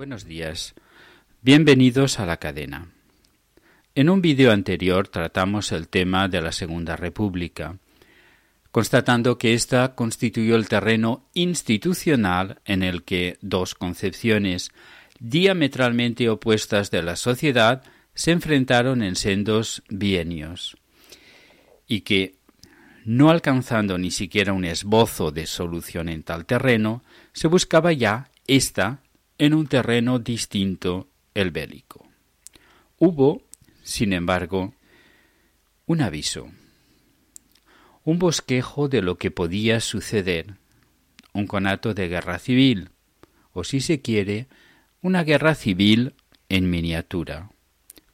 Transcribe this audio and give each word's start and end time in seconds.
Buenos 0.00 0.24
días. 0.24 0.74
Bienvenidos 1.42 2.20
a 2.20 2.24
la 2.24 2.38
cadena. 2.38 2.88
En 3.94 4.08
un 4.08 4.22
vídeo 4.22 4.50
anterior 4.50 5.08
tratamos 5.08 5.72
el 5.72 5.88
tema 5.88 6.26
de 6.26 6.40
la 6.40 6.52
Segunda 6.52 6.96
República, 6.96 7.76
constatando 8.70 9.36
que 9.36 9.52
ésta 9.52 9.94
constituyó 9.94 10.56
el 10.56 10.70
terreno 10.70 11.28
institucional 11.34 12.62
en 12.64 12.82
el 12.82 13.02
que 13.02 13.36
dos 13.42 13.74
concepciones 13.74 14.70
diametralmente 15.18 16.30
opuestas 16.30 16.90
de 16.90 17.02
la 17.02 17.16
sociedad 17.16 17.82
se 18.14 18.30
enfrentaron 18.30 19.02
en 19.02 19.16
sendos 19.16 19.82
bienios, 19.90 20.78
y 21.86 22.00
que, 22.00 22.36
no 23.04 23.28
alcanzando 23.28 23.98
ni 23.98 24.10
siquiera 24.10 24.54
un 24.54 24.64
esbozo 24.64 25.30
de 25.30 25.44
solución 25.44 26.08
en 26.08 26.22
tal 26.22 26.46
terreno, 26.46 27.04
se 27.34 27.48
buscaba 27.48 27.92
ya 27.92 28.30
esta 28.46 29.02
en 29.40 29.54
un 29.54 29.68
terreno 29.68 30.18
distinto, 30.18 31.08
el 31.32 31.50
bélico. 31.50 32.06
Hubo, 32.98 33.40
sin 33.82 34.12
embargo, 34.12 34.74
un 35.86 36.02
aviso, 36.02 36.50
un 38.04 38.18
bosquejo 38.18 38.90
de 38.90 39.00
lo 39.00 39.16
que 39.16 39.30
podía 39.30 39.80
suceder, 39.80 40.56
un 41.32 41.46
conato 41.46 41.94
de 41.94 42.08
guerra 42.08 42.38
civil, 42.38 42.90
o 43.54 43.64
si 43.64 43.80
se 43.80 44.02
quiere, 44.02 44.46
una 45.00 45.24
guerra 45.24 45.54
civil 45.54 46.12
en 46.50 46.68
miniatura, 46.68 47.50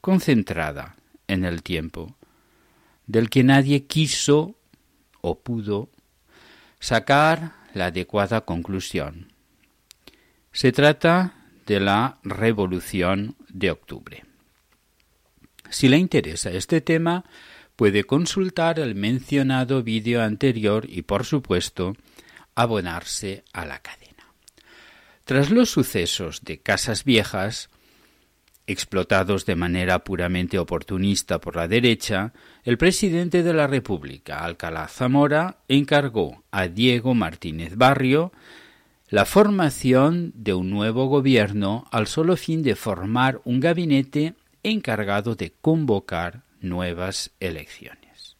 concentrada 0.01 0.95
en 1.27 1.45
el 1.45 1.65
tiempo, 1.65 2.17
del 3.09 3.31
que 3.31 3.43
nadie 3.43 3.87
quiso 3.87 4.55
o 5.23 5.41
pudo 5.41 5.91
sacar 6.79 7.55
la 7.75 7.87
adecuada 7.87 8.43
conclusión. 8.43 9.36
Se 10.57 10.73
trata 10.73 11.35
de 11.67 11.81
la 11.81 12.19
Revolución 12.23 13.37
de 13.51 13.71
Octubre. 13.71 14.25
Si 15.69 15.87
le 15.87 15.99
interesa 15.99 16.51
este 16.51 16.81
tema, 16.81 17.27
puede 17.77 18.05
consultar 18.05 18.79
el 18.79 18.95
mencionado 18.95 19.83
vídeo 19.83 20.23
anterior 20.23 20.87
y, 20.89 21.03
por 21.03 21.27
supuesto, 21.27 21.93
abonarse 22.55 23.45
a 23.53 23.67
la 23.67 23.81
cadena. 23.81 24.33
Tras 25.25 25.51
los 25.51 25.69
sucesos 25.69 26.41
de 26.43 26.57
Casas 26.57 27.05
Viejas, 27.05 27.69
explotados 28.67 29.45
de 29.45 29.57
manera 29.57 30.05
puramente 30.05 30.59
oportunista 30.59 31.39
por 31.39 31.57
la 31.57 31.69
derecha, 31.69 32.33
el 32.65 32.79
presidente 32.79 33.43
de 33.43 33.53
la 33.53 33.67
República, 33.67 34.39
Alcalá 34.39 34.89
Zamora, 34.89 35.59
encargó 35.69 36.45
a 36.51 36.67
Diego 36.67 37.13
Martínez 37.13 37.77
Barrio 37.77 38.33
la 39.09 39.25
formación 39.25 40.33
de 40.35 40.53
un 40.55 40.69
nuevo 40.69 41.07
gobierno 41.07 41.87
al 41.93 42.09
solo 42.09 42.37
fin 42.37 42.63
de 42.63 42.75
formar 42.75 43.41
un 43.45 43.61
gabinete 43.61 44.35
encargado 44.65 45.37
de 45.37 45.53
convocar 45.61 46.43
nuevas 46.61 47.31
elecciones. 47.39 48.37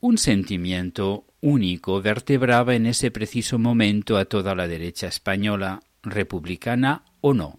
Un 0.00 0.18
sentimiento 0.18 1.24
único 1.40 2.00
vertebraba 2.00 2.76
en 2.76 2.86
ese 2.86 3.10
preciso 3.10 3.58
momento 3.58 4.16
a 4.16 4.24
toda 4.24 4.54
la 4.54 4.68
derecha 4.68 5.08
española, 5.08 5.80
republicana 6.04 7.02
o 7.20 7.34
no, 7.34 7.58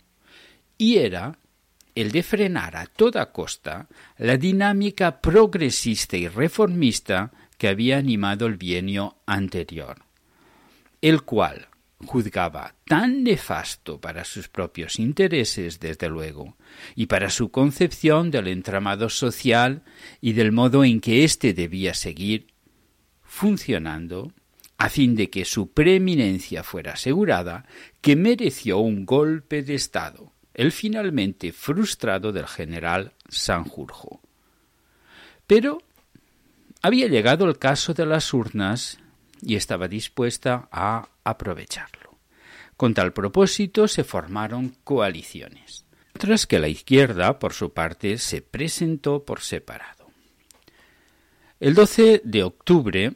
y 0.77 0.97
era 0.97 1.37
el 1.95 2.11
de 2.11 2.23
frenar 2.23 2.77
a 2.77 2.85
toda 2.85 3.31
costa 3.33 3.87
la 4.17 4.37
dinámica 4.37 5.19
progresista 5.19 6.15
y 6.15 6.29
reformista 6.29 7.31
que 7.57 7.67
había 7.67 7.97
animado 7.97 8.45
el 8.45 8.55
bienio 8.55 9.17
anterior 9.25 10.02
el 11.03 11.23
cual 11.23 11.67
juzgaba 12.05 12.75
tan 12.85 13.23
nefasto 13.23 13.99
para 13.99 14.23
sus 14.23 14.47
propios 14.47 14.99
intereses, 14.99 15.81
desde 15.81 16.07
luego, 16.07 16.55
y 16.95 17.07
para 17.07 17.29
su 17.29 17.51
concepción 17.51 18.31
del 18.31 18.47
entramado 18.47 19.09
social 19.09 19.83
y 20.21 20.31
del 20.31 20.53
modo 20.53 20.85
en 20.85 21.01
que 21.01 21.25
éste 21.25 21.53
debía 21.53 21.93
seguir 21.93 22.47
funcionando, 23.21 24.31
a 24.77 24.87
fin 24.87 25.13
de 25.15 25.29
que 25.29 25.43
su 25.43 25.73
preeminencia 25.73 26.63
fuera 26.63 26.93
asegurada, 26.93 27.65
que 27.99 28.15
mereció 28.15 28.77
un 28.77 29.05
golpe 29.05 29.61
de 29.61 29.75
Estado, 29.75 30.31
el 30.53 30.71
finalmente 30.71 31.51
frustrado 31.51 32.31
del 32.31 32.47
general 32.47 33.11
Sanjurjo. 33.27 34.21
Pero 35.47 35.79
había 36.81 37.09
llegado 37.09 37.45
el 37.45 37.57
caso 37.57 37.93
de 37.93 38.05
las 38.05 38.33
urnas 38.33 39.02
y 39.45 39.55
estaba 39.55 39.87
dispuesta 39.87 40.67
a 40.71 41.09
aprovecharlo. 41.23 42.17
Con 42.77 42.93
tal 42.93 43.13
propósito 43.13 43.87
se 43.87 44.03
formaron 44.03 44.75
coaliciones, 44.83 45.85
tras 46.13 46.47
que 46.47 46.59
la 46.59 46.67
izquierda, 46.67 47.39
por 47.39 47.53
su 47.53 47.73
parte, 47.73 48.17
se 48.17 48.41
presentó 48.41 49.23
por 49.23 49.41
separado. 49.41 50.07
El 51.59 51.75
12 51.75 52.21
de 52.23 52.43
octubre, 52.43 53.13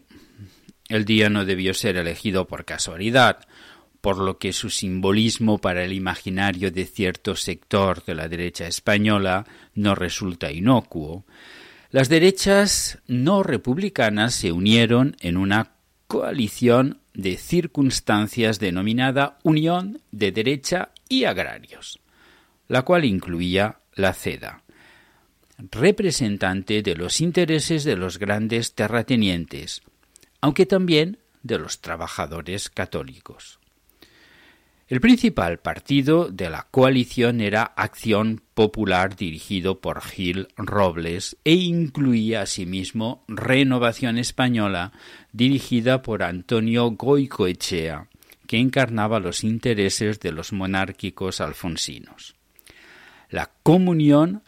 el 0.90 1.06
día 1.06 1.30
no 1.30 1.44
debió 1.44 1.74
ser 1.74 1.98
elegido 1.98 2.48
por 2.48 2.66
casualidad, 2.66 3.48
por 4.00 4.20
lo 4.20 4.38
que 4.38 4.54
su 4.54 4.70
simbolismo 4.70 5.58
para 5.58 5.84
el 5.84 5.92
imaginario 5.92 6.72
de 6.72 6.86
cierto 6.86 7.36
sector 7.36 8.06
de 8.06 8.16
la 8.16 8.30
derecha 8.30 8.68
española 8.68 9.46
no 9.74 9.96
resulta 9.96 10.52
inocuo, 10.52 11.26
las 11.90 12.10
derechas 12.10 13.00
no 13.08 13.44
republicanas 13.44 14.34
se 14.34 14.52
unieron 14.52 15.16
en 15.20 15.38
una 15.38 15.77
coalición 16.08 17.02
de 17.14 17.38
circunstancias 17.38 18.60
denominada 18.60 19.38
Unión 19.44 20.02
de 20.12 20.32
Derecha 20.32 20.92
y 21.10 21.26
Agrarios, 21.26 22.00
la 22.68 22.84
cual 22.84 23.06
incluía 23.06 23.80
la 23.94 24.14
CEDA, 24.14 24.64
representante 25.58 26.82
de 26.82 26.96
los 26.96 27.20
intereses 27.20 27.84
de 27.84 27.96
los 27.96 28.20
grandes 28.20 28.74
terratenientes, 28.74 29.82
aunque 30.40 30.66
también 30.66 31.20
de 31.44 31.60
los 31.60 31.82
trabajadores 31.82 32.70
católicos. 32.70 33.57
El 34.90 35.02
principal 35.02 35.60
partido 35.60 36.30
de 36.30 36.50
la 36.50 36.68
coalición 36.72 37.42
era 37.42 37.64
Acción 37.64 38.42
Popular 38.54 39.18
dirigido 39.18 39.82
por 39.82 40.02
Gil 40.02 40.48
Robles 40.56 41.36
e 41.44 41.56
incluía 41.56 42.44
asimismo 42.44 43.26
Renovación 43.28 44.18
Española 44.18 44.94
dirigida 45.34 46.02
por 46.02 46.24
Antonio 46.24 46.90
Goicoechea, 46.92 48.08
que 48.48 48.60
encarnaba 48.60 49.20
los 49.20 49.44
intereses 49.44 50.22
de 50.22 50.32
los 50.32 50.54
monárquicos 50.54 51.42
alfonsinos. 51.42 52.36
La 53.30 53.52
comunión 53.64 54.42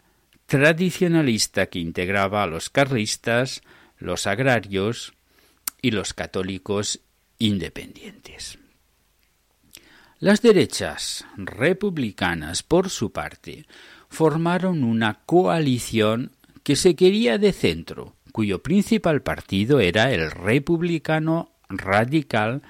tradicionalista 0.46 1.66
que 1.66 1.80
integraba 1.80 2.44
a 2.44 2.46
los 2.46 2.70
carlistas, 2.70 3.60
los 3.98 4.26
agrarios 4.26 5.12
y 5.82 5.90
los 5.90 6.14
católicos 6.14 7.00
independientes. 7.38 8.58
Las 10.20 10.42
derechas 10.42 11.24
republicanas, 11.38 12.62
por 12.62 12.90
su 12.90 13.10
parte, 13.10 13.64
formaron 14.10 14.84
una 14.84 15.20
coalición 15.24 16.32
que 16.62 16.76
se 16.76 16.94
quería 16.94 17.38
de 17.38 17.54
centro, 17.54 18.16
cuyo 18.30 18.62
principal 18.62 19.22
partido 19.22 19.80
era 19.80 20.12
el 20.12 20.30
republicano 20.30 21.52
radical 21.70 22.60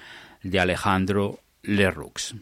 de 0.43 0.61
Alejandro 0.61 1.41
Lerroux. 1.61 2.35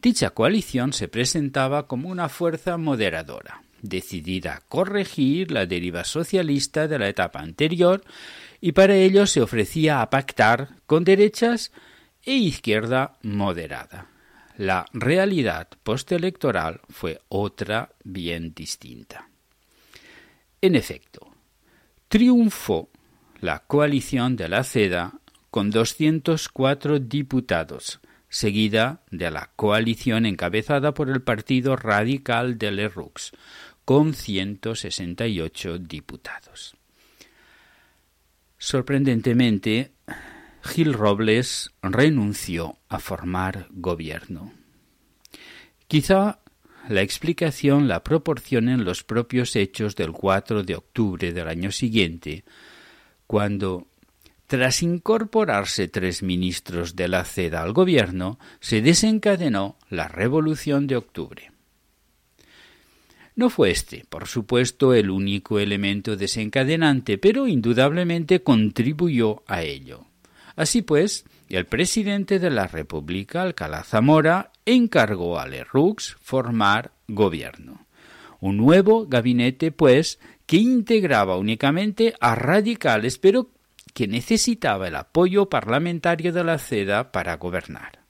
Dicha 0.00 0.30
coalición 0.30 0.92
se 0.92 1.08
presentaba 1.08 1.88
como 1.88 2.08
una 2.08 2.28
fuerza 2.28 2.76
moderadora, 2.76 3.64
decidida 3.82 4.54
a 4.54 4.60
corregir 4.60 5.50
la 5.50 5.66
deriva 5.66 6.04
socialista 6.04 6.86
de 6.86 7.00
la 7.00 7.08
etapa 7.08 7.40
anterior, 7.40 8.04
y 8.60 8.70
para 8.70 8.94
ello 8.94 9.26
se 9.26 9.42
ofrecía 9.42 10.02
a 10.02 10.08
pactar 10.08 10.68
con 10.86 11.02
derechas 11.02 11.72
e 12.22 12.34
izquierda 12.34 13.18
moderada. 13.22 14.06
La 14.60 14.84
realidad 14.92 15.68
postelectoral 15.82 16.82
fue 16.90 17.22
otra 17.30 17.94
bien 18.04 18.52
distinta. 18.52 19.30
En 20.60 20.76
efecto, 20.76 21.30
triunfó 22.08 22.90
la 23.40 23.60
coalición 23.60 24.36
de 24.36 24.50
la 24.50 24.62
CEDA 24.62 25.14
con 25.50 25.70
204 25.70 26.98
diputados, 26.98 28.00
seguida 28.28 29.00
de 29.10 29.30
la 29.30 29.50
coalición 29.56 30.26
encabezada 30.26 30.92
por 30.92 31.08
el 31.08 31.22
Partido 31.22 31.74
Radical 31.74 32.58
de 32.58 32.70
Lerroux, 32.70 33.32
con 33.86 34.12
168 34.12 35.78
diputados. 35.78 36.76
Sorprendentemente, 38.58 39.92
Gil 40.62 40.92
Robles 40.92 41.70
renunció 41.82 42.78
a 42.88 42.98
formar 42.98 43.66
gobierno. 43.70 44.52
Quizá 45.88 46.40
la 46.88 47.02
explicación 47.02 47.88
la 47.88 48.04
proporcionen 48.04 48.84
los 48.84 49.02
propios 49.02 49.56
hechos 49.56 49.96
del 49.96 50.12
4 50.12 50.62
de 50.62 50.76
octubre 50.76 51.32
del 51.32 51.48
año 51.48 51.72
siguiente, 51.72 52.44
cuando, 53.26 53.86
tras 54.46 54.82
incorporarse 54.82 55.88
tres 55.88 56.22
ministros 56.22 56.96
de 56.96 57.08
la 57.08 57.24
CEDA 57.24 57.62
al 57.62 57.72
gobierno, 57.72 58.38
se 58.60 58.82
desencadenó 58.82 59.78
la 59.88 60.08
Revolución 60.08 60.86
de 60.86 60.96
Octubre. 60.96 61.52
No 63.36 63.48
fue 63.48 63.70
este, 63.70 64.04
por 64.08 64.26
supuesto, 64.26 64.92
el 64.92 65.10
único 65.10 65.58
elemento 65.58 66.16
desencadenante, 66.16 67.16
pero 67.16 67.46
indudablemente 67.46 68.42
contribuyó 68.42 69.42
a 69.46 69.62
ello. 69.62 70.09
Así 70.60 70.82
pues, 70.82 71.24
el 71.48 71.64
presidente 71.64 72.38
de 72.38 72.50
la 72.50 72.66
República, 72.66 73.40
Alcalá 73.40 73.82
Zamora, 73.82 74.52
encargó 74.66 75.38
a 75.38 75.48
Lerroux 75.48 76.18
formar 76.20 76.92
gobierno. 77.08 77.86
Un 78.40 78.58
nuevo 78.58 79.06
gabinete, 79.06 79.72
pues, 79.72 80.18
que 80.44 80.58
integraba 80.58 81.38
únicamente 81.38 82.12
a 82.20 82.34
radicales, 82.34 83.16
pero 83.16 83.48
que 83.94 84.06
necesitaba 84.06 84.88
el 84.88 84.96
apoyo 84.96 85.48
parlamentario 85.48 86.30
de 86.30 86.44
la 86.44 86.58
CEDA 86.58 87.10
para 87.10 87.38
gobernar. 87.38 88.00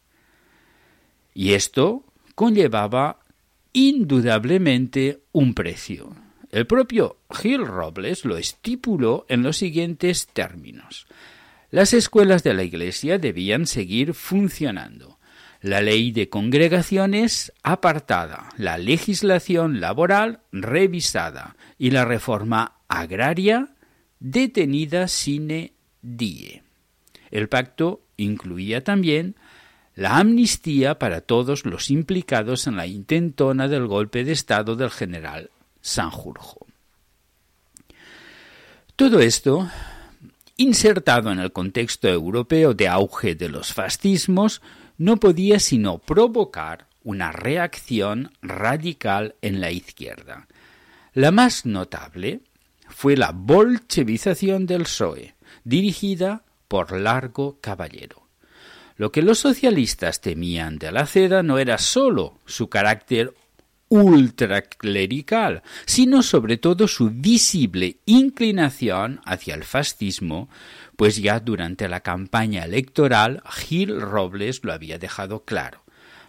Y 1.32 1.52
esto 1.52 2.02
conllevaba 2.34 3.20
indudablemente 3.72 5.20
un 5.30 5.54
precio. 5.54 6.16
El 6.50 6.66
propio 6.66 7.18
Gil 7.30 7.64
Robles 7.64 8.24
lo 8.24 8.36
estipuló 8.36 9.24
en 9.28 9.44
los 9.44 9.56
siguientes 9.56 10.26
términos. 10.26 11.06
Las 11.70 11.94
escuelas 11.94 12.42
de 12.42 12.54
la 12.54 12.64
Iglesia 12.64 13.18
debían 13.18 13.66
seguir 13.66 14.14
funcionando. 14.14 15.18
La 15.62 15.80
ley 15.80 16.10
de 16.10 16.28
congregaciones 16.28 17.52
apartada, 17.62 18.48
la 18.56 18.78
legislación 18.78 19.80
laboral 19.80 20.40
revisada 20.52 21.56
y 21.78 21.90
la 21.90 22.04
reforma 22.04 22.76
agraria 22.88 23.68
detenida 24.18 25.06
sine 25.06 25.74
die. 26.02 26.62
El 27.30 27.48
pacto 27.48 28.02
incluía 28.16 28.82
también 28.82 29.36
la 29.94 30.16
amnistía 30.16 30.98
para 30.98 31.20
todos 31.20 31.66
los 31.66 31.90
implicados 31.90 32.66
en 32.66 32.76
la 32.76 32.86
intentona 32.86 33.68
del 33.68 33.86
golpe 33.86 34.24
de 34.24 34.32
Estado 34.32 34.76
del 34.76 34.90
general 34.90 35.50
Sanjurjo. 35.82 36.66
Todo 38.96 39.20
esto, 39.20 39.68
insertado 40.60 41.32
en 41.32 41.38
el 41.38 41.52
contexto 41.52 42.06
europeo 42.06 42.74
de 42.74 42.86
auge 42.86 43.34
de 43.34 43.48
los 43.48 43.72
fascismos, 43.72 44.60
no 44.98 45.16
podía 45.16 45.58
sino 45.58 45.96
provocar 45.96 46.86
una 47.02 47.32
reacción 47.32 48.32
radical 48.42 49.36
en 49.40 49.62
la 49.62 49.70
izquierda. 49.70 50.48
La 51.14 51.30
más 51.30 51.64
notable 51.64 52.42
fue 52.90 53.16
la 53.16 53.32
bolchevización 53.32 54.66
del 54.66 54.82
PSOE, 54.82 55.34
dirigida 55.64 56.44
por 56.68 56.92
Largo 56.92 57.58
Caballero. 57.62 58.26
Lo 58.96 59.12
que 59.12 59.22
los 59.22 59.38
socialistas 59.38 60.20
temían 60.20 60.78
de 60.78 60.92
la 60.92 61.06
CEDA 61.06 61.42
no 61.42 61.58
era 61.58 61.78
sólo 61.78 62.38
su 62.44 62.68
carácter 62.68 63.32
ultraclerical, 63.90 65.62
sino 65.84 66.22
sobre 66.22 66.56
todo 66.56 66.88
su 66.88 67.10
visible 67.10 67.98
inclinación 68.06 69.20
hacia 69.26 69.54
el 69.54 69.64
fascismo, 69.64 70.48
pues 70.96 71.16
ya 71.16 71.40
durante 71.40 71.88
la 71.88 72.00
campaña 72.00 72.64
electoral 72.64 73.42
Gil 73.50 74.00
Robles 74.00 74.64
lo 74.64 74.72
había 74.72 74.98
dejado 74.98 75.44
claro. 75.44 75.82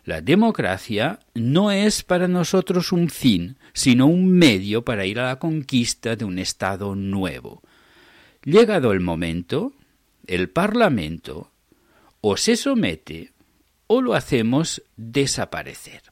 La 0.04 0.22
democracia 0.22 1.20
no 1.36 1.72
es 1.72 2.02
para 2.02 2.28
nosotros 2.28 2.92
un 2.92 3.10
fin, 3.10 3.58
sino 3.74 4.08
un 4.08 4.32
medio 4.32 4.84
para 4.84 5.06
ir 5.06 5.20
a 5.20 5.28
la 5.28 5.40
conquista 5.40 6.16
de 6.16 6.26
un 6.26 6.40
Estado 6.40 6.96
nuevo. 6.96 7.62
Llegado 8.44 8.92
el 8.92 9.02
momento, 9.02 9.74
el 10.26 10.50
Parlamento 10.50 11.52
o 12.22 12.38
se 12.38 12.56
somete 12.56 13.34
o 13.86 14.02
lo 14.02 14.16
hacemos 14.16 14.82
desaparecer. 14.96 16.11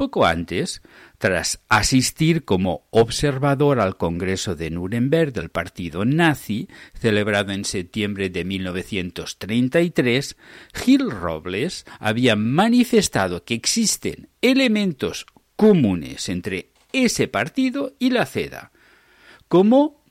Poco 0.00 0.24
antes, 0.24 0.80
tras 1.18 1.60
asistir 1.68 2.46
como 2.46 2.86
observador 2.88 3.80
al 3.80 3.98
Congreso 3.98 4.56
de 4.56 4.70
Nuremberg 4.70 5.34
del 5.34 5.50
partido 5.50 6.06
nazi, 6.06 6.68
celebrado 6.94 7.52
en 7.52 7.66
septiembre 7.66 8.30
de 8.30 8.46
1933, 8.46 10.38
Gil 10.72 11.10
Robles 11.10 11.84
había 11.98 12.34
manifestado 12.34 13.44
que 13.44 13.52
existen 13.52 14.30
elementos 14.40 15.26
comunes 15.54 16.30
entre 16.30 16.70
ese 16.94 17.28
partido 17.28 17.92
y 17.98 18.08
la 18.08 18.24
CEDA, 18.24 18.72
como 19.48 20.02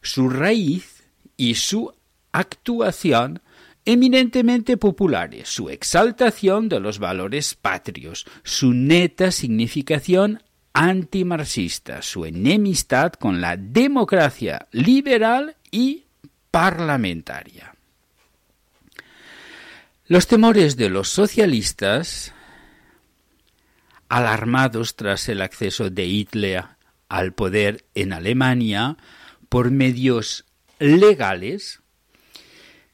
su 0.00 0.30
raíz 0.30 1.04
y 1.36 1.56
su 1.56 1.92
actuación 2.32 3.42
eminentemente 3.84 4.76
populares, 4.76 5.48
su 5.48 5.68
exaltación 5.68 6.68
de 6.68 6.80
los 6.80 6.98
valores 6.98 7.54
patrios, 7.54 8.26
su 8.42 8.72
neta 8.72 9.30
significación 9.30 10.42
antimarxista, 10.72 12.02
su 12.02 12.24
enemistad 12.24 13.12
con 13.12 13.40
la 13.40 13.56
democracia 13.56 14.66
liberal 14.72 15.56
y 15.70 16.04
parlamentaria. 16.50 17.74
Los 20.06 20.26
temores 20.26 20.76
de 20.76 20.90
los 20.90 21.08
socialistas, 21.08 22.34
alarmados 24.08 24.96
tras 24.96 25.28
el 25.28 25.40
acceso 25.40 25.90
de 25.90 26.04
Hitler 26.04 26.64
al 27.08 27.32
poder 27.32 27.84
en 27.94 28.12
Alemania 28.12 28.96
por 29.48 29.70
medios 29.70 30.44
legales, 30.78 31.80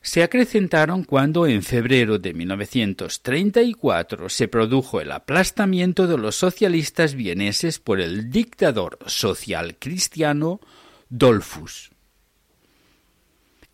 se 0.02 0.22
acrecentaron 0.22 1.04
cuando 1.04 1.46
en 1.46 1.62
febrero 1.62 2.18
de 2.18 2.32
1934 2.32 4.28
se 4.30 4.48
produjo 4.48 5.00
el 5.00 5.12
aplastamiento 5.12 6.06
de 6.06 6.16
los 6.16 6.36
socialistas 6.36 7.14
vieneses 7.14 7.78
por 7.78 8.00
el 8.00 8.30
dictador 8.30 8.98
social 9.06 9.76
cristiano 9.78 10.60
Dolfus. 11.10 11.90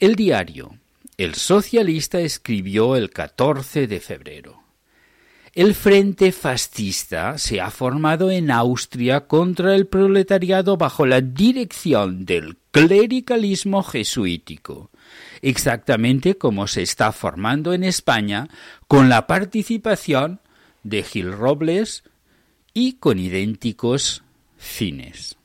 El 0.00 0.17
diario 0.17 0.78
El 1.17 1.37
Socialista 1.37 2.20
escribió 2.20 2.96
el 2.96 3.11
14 3.11 3.87
de 3.87 4.00
febrero. 4.00 4.62
El 5.55 5.75
Frente 5.75 6.32
Fascista 6.32 7.38
se 7.38 7.62
ha 7.62 7.70
formado 7.70 8.31
en 8.31 8.50
Austria 8.50 9.26
contra 9.26 9.75
el 9.75 9.87
proletariado 9.87 10.76
bajo 10.76 11.06
la 11.06 11.22
dirección 11.22 12.26
del 12.26 12.58
clericalismo 12.72 13.82
jesuítico 13.82 14.90
exactamente 15.42 16.36
como 16.36 16.66
se 16.66 16.82
está 16.82 17.12
formando 17.12 17.72
en 17.72 17.84
España 17.84 18.48
con 18.88 19.08
la 19.08 19.26
participación 19.26 20.40
de 20.82 21.02
Gil 21.02 21.32
Robles 21.32 22.05
y 22.72 22.94
con 22.94 23.19
idénticos 23.19 24.22
fines. 24.56 25.36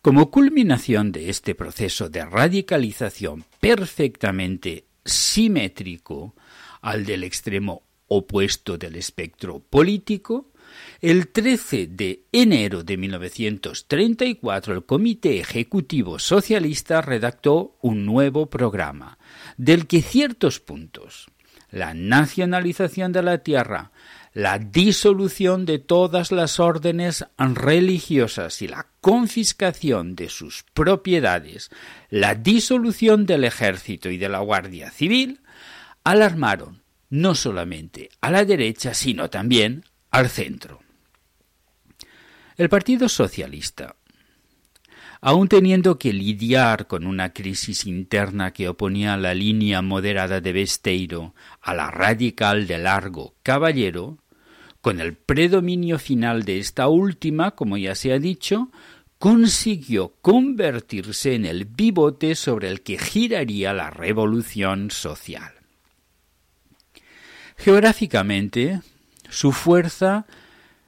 Como 0.00 0.30
culminación 0.30 1.12
de 1.12 1.30
este 1.30 1.54
proceso 1.54 2.08
de 2.08 2.24
radicalización 2.24 3.44
perfectamente 3.60 4.84
simétrico 5.04 6.34
al 6.80 7.04
del 7.04 7.24
extremo 7.24 7.82
opuesto 8.08 8.76
del 8.76 8.96
espectro 8.96 9.60
político, 9.60 10.51
el 11.00 11.28
13 11.28 11.88
de 11.88 12.24
enero 12.32 12.84
de 12.84 12.96
1934 12.96 14.74
el 14.74 14.84
Comité 14.84 15.40
Ejecutivo 15.40 16.18
Socialista 16.18 17.00
redactó 17.00 17.76
un 17.80 18.04
nuevo 18.06 18.50
programa, 18.50 19.18
del 19.56 19.86
que 19.86 20.02
ciertos 20.02 20.60
puntos, 20.60 21.26
la 21.70 21.94
nacionalización 21.94 23.12
de 23.12 23.22
la 23.22 23.38
tierra, 23.38 23.92
la 24.34 24.58
disolución 24.58 25.66
de 25.66 25.78
todas 25.78 26.32
las 26.32 26.58
órdenes 26.58 27.26
religiosas 27.38 28.62
y 28.62 28.68
la 28.68 28.86
confiscación 29.00 30.14
de 30.14 30.28
sus 30.28 30.64
propiedades, 30.74 31.70
la 32.08 32.34
disolución 32.34 33.26
del 33.26 33.44
ejército 33.44 34.10
y 34.10 34.16
de 34.16 34.28
la 34.28 34.38
Guardia 34.38 34.90
Civil, 34.90 35.40
alarmaron 36.04 36.82
no 37.10 37.34
solamente 37.34 38.08
a 38.22 38.30
la 38.30 38.44
derecha, 38.44 38.94
sino 38.94 39.28
también 39.28 39.84
al 40.12 40.28
centro. 40.28 40.80
El 42.56 42.68
Partido 42.68 43.08
Socialista, 43.08 43.96
aun 45.20 45.48
teniendo 45.48 45.98
que 45.98 46.12
lidiar 46.12 46.86
con 46.86 47.06
una 47.06 47.32
crisis 47.32 47.86
interna 47.86 48.52
que 48.52 48.68
oponía 48.68 49.16
la 49.16 49.34
línea 49.34 49.80
moderada 49.82 50.40
de 50.40 50.52
Besteiro 50.52 51.34
a 51.60 51.74
la 51.74 51.90
radical 51.90 52.66
de 52.66 52.78
Largo 52.78 53.34
Caballero, 53.42 54.18
con 54.80 55.00
el 55.00 55.14
predominio 55.14 55.98
final 55.98 56.42
de 56.42 56.58
esta 56.58 56.88
última, 56.88 57.52
como 57.52 57.76
ya 57.78 57.94
se 57.94 58.12
ha 58.12 58.18
dicho, 58.18 58.70
consiguió 59.18 60.16
convertirse 60.20 61.34
en 61.34 61.46
el 61.46 61.66
pivote 61.68 62.34
sobre 62.34 62.68
el 62.68 62.82
que 62.82 62.98
giraría 62.98 63.72
la 63.72 63.90
revolución 63.90 64.90
social. 64.90 65.52
Geográficamente, 67.56 68.80
su 69.32 69.52
fuerza 69.52 70.26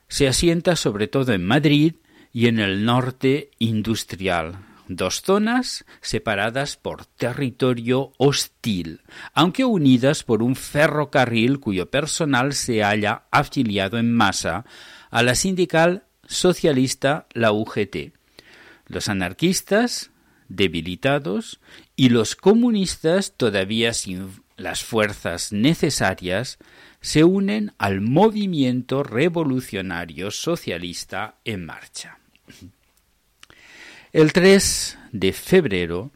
se 0.07 0.29
asienta 0.29 0.77
sobre 0.77 1.09
todo 1.09 1.33
en 1.33 1.47
Madrid 1.47 1.95
y 2.31 2.47
en 2.47 2.59
el 2.59 2.85
norte 2.85 3.51
industrial, 3.59 4.59
dos 4.87 5.23
zonas 5.23 5.87
separadas 6.03 6.77
por 6.77 7.07
territorio 7.07 8.13
hostil, 8.19 9.01
aunque 9.33 9.65
unidas 9.65 10.25
por 10.25 10.43
un 10.43 10.57
ferrocarril 10.57 11.59
cuyo 11.59 11.91
personal 11.91 12.53
se 12.53 12.85
haya 12.85 13.23
afiliado 13.31 13.97
en 13.97 14.13
masa 14.13 14.67
a 15.11 15.23
la 15.23 15.35
sindical 15.35 16.05
socialista 16.27 17.27
la 17.33 17.51
UGT. 17.51 18.13
Los 18.87 19.09
anarquistas, 19.09 20.11
debilitados, 20.49 21.61
y 21.97 22.11
los 22.11 22.37
comunistas, 22.37 23.33
todavía 23.39 23.95
sin 23.95 24.29
las 24.57 24.85
fuerzas 24.85 25.51
necesarias, 25.51 26.59
se 27.04 27.23
unen 27.23 27.75
al 27.76 28.00
movimiento 28.00 29.02
revolucionario 29.02 30.30
socialista 30.30 31.34
en 31.44 31.66
marcha. 31.66 32.18
El 34.11 34.32
3 34.32 34.99
de 35.12 35.34
febrero 35.34 36.12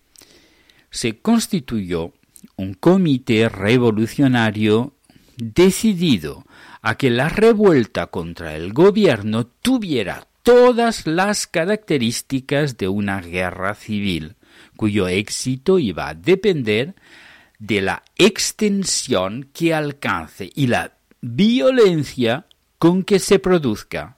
se 0.91 1.19
constituyó 1.19 2.15
un 2.57 2.73
comité 2.73 3.51
revolucionario 3.51 4.95
decidido 5.37 6.47
a 6.81 6.95
que 6.95 7.11
la 7.11 7.29
revuelta 7.29 8.07
contra 8.07 8.57
el 8.57 8.73
gobierno 8.73 9.47
tuviera 9.47 10.27
todas 10.43 11.07
las 11.07 11.47
características 11.47 12.79
de 12.79 12.89
una 12.89 13.21
guerra 13.21 13.75
civil, 13.75 14.37
cuyo 14.75 15.07
éxito 15.07 15.79
iba 15.79 16.09
a 16.09 16.15
depender 16.15 16.95
de 17.59 17.83
la 17.83 18.05
extensión 18.17 19.51
que 19.53 19.75
alcance 19.75 20.51
y 20.55 20.69
la 20.69 20.95
violencia 21.21 22.47
con 22.79 23.03
que 23.03 23.19
se 23.19 23.41
produzca. 23.41 24.17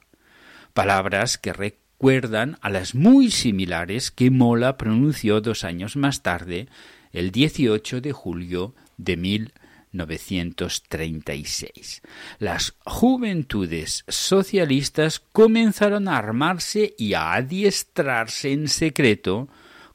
Palabras 0.73 1.37
que 1.37 1.51
recuerdan 1.53 2.57
a 2.61 2.69
las 2.69 2.95
muy 2.95 3.31
similares 3.31 4.11
que 4.11 4.29
Mola 4.29 4.75
pronunció 4.77 5.39
dos 5.41 5.63
años 5.63 5.95
más 5.95 6.21
tarde, 6.21 6.67
el 7.11 7.31
18 7.31 8.01
de 8.01 8.11
julio 8.11 8.75
de 8.97 9.17
1936. 9.17 12.03
Las 12.39 12.75
juventudes 12.85 14.03
socialistas 14.07 15.19
comenzaron 15.19 16.07
a 16.07 16.17
armarse 16.17 16.93
y 16.97 17.13
a 17.15 17.33
adiestrarse 17.33 18.53
en 18.53 18.67
secreto, 18.67 19.49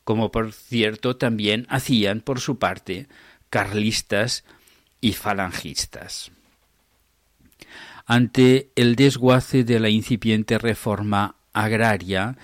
como 0.04 0.30
por 0.30 0.52
cierto 0.52 1.16
también 1.16 1.66
hacían 1.70 2.20
por 2.20 2.38
su 2.40 2.58
parte 2.58 3.08
carlistas 3.56 4.44
y 5.00 5.14
falangistas. 5.14 6.30
Ante 8.04 8.68
el 8.76 8.96
desguace 8.96 9.64
de 9.64 9.80
la 9.80 9.88
incipiente 9.88 10.58
reforma 10.58 11.36
agraria, 11.54 12.36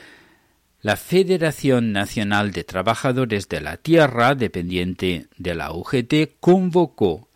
la 0.80 0.96
Federación 0.96 1.92
Nacional 1.92 2.52
de 2.52 2.64
Trabajadores 2.64 3.50
de 3.50 3.60
la 3.60 3.76
Tierra, 3.76 4.34
dependiente 4.34 5.26
de 5.36 5.54
la 5.54 5.74
UGT, 5.74 6.38
convocó 6.40 7.28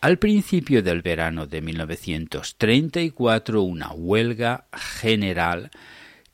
al 0.00 0.18
principio 0.18 0.82
del 0.82 1.00
verano 1.00 1.46
de 1.46 1.62
1934 1.62 3.62
una 3.62 3.92
huelga 3.92 4.66
general 4.72 5.70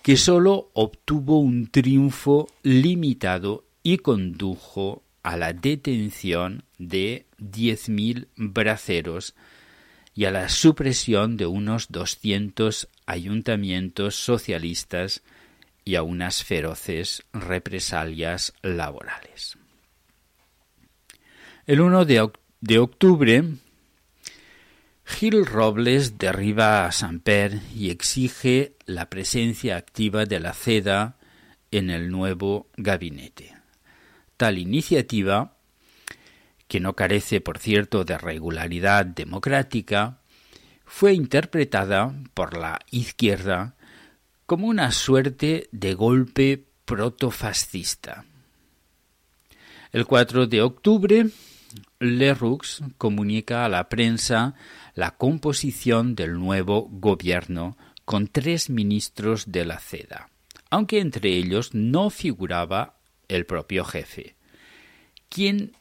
que 0.01 0.17
sólo 0.17 0.71
obtuvo 0.73 1.41
un 1.41 1.67
triunfo 1.67 2.49
limitado 2.63 3.67
y 3.83 3.99
condujo 3.99 5.03
a 5.23 5.37
la 5.37 5.53
detención 5.53 6.65
de 6.79 7.27
10.000 7.39 8.29
braceros 8.37 9.35
y 10.15 10.25
a 10.25 10.31
la 10.31 10.49
supresión 10.49 11.37
de 11.37 11.47
unos 11.47 11.89
200 11.91 12.89
ayuntamientos 13.07 14.17
socialistas 14.17 15.23
y 15.85 15.95
a 15.95 16.03
unas 16.03 16.45
feroces 16.45 17.23
represalias 17.33 18.53
laborales. 18.63 19.57
El 21.67 21.81
1 21.81 22.05
de, 22.05 22.79
octubre, 22.79 23.45
Gil 25.05 25.47
Robles 25.47 26.19
derriba 26.19 26.87
a 26.87 26.93
Samper 26.93 27.61
y 27.75 27.91
exige 27.91 28.75
la 28.87 29.09
presencia 29.09 29.77
activa 29.77 30.27
de 30.27 30.41
la 30.41 30.53
CEDA 30.53 31.17
en 31.71 31.91
el 31.91 32.11
nuevo 32.11 32.69
gabinete. 32.77 33.60
Tal 34.41 34.57
iniciativa, 34.57 35.53
que 36.67 36.81
no 36.81 36.97
carece, 36.97 37.43
por 37.43 37.59
cierto, 37.59 38.05
de 38.05 38.17
regularidad 38.17 39.05
democrática, 39.05 40.23
fue 40.87 41.13
interpretada 41.13 42.15
por 42.33 42.57
la 42.57 42.79
izquierda 42.91 43.75
como 44.47 44.69
una 44.69 44.93
suerte 44.93 45.69
de 45.73 45.93
golpe 45.93 46.65
protofascista. 46.87 48.25
El 49.93 50.07
4 50.07 50.47
de 50.47 50.63
octubre, 50.63 51.27
Leroux 51.99 52.83
comunica 52.97 53.67
a 53.67 53.69
la 53.69 53.91
prensa 53.91 54.55
la 54.95 55.19
composición 55.19 56.15
del 56.15 56.39
nuevo 56.39 56.89
gobierno 56.91 57.77
con 58.07 58.27
tres 58.27 58.71
ministros 58.71 59.53
de 59.53 59.67
la 59.67 59.79
CEDA, 59.79 60.31
aunque 60.71 61.01
entre 61.01 61.29
ellos 61.29 61.75
no 61.75 62.09
figuraba 62.09 63.00
el 63.31 63.47
propio 63.47 63.85
jefe, 63.85 64.35
quien 65.29 65.73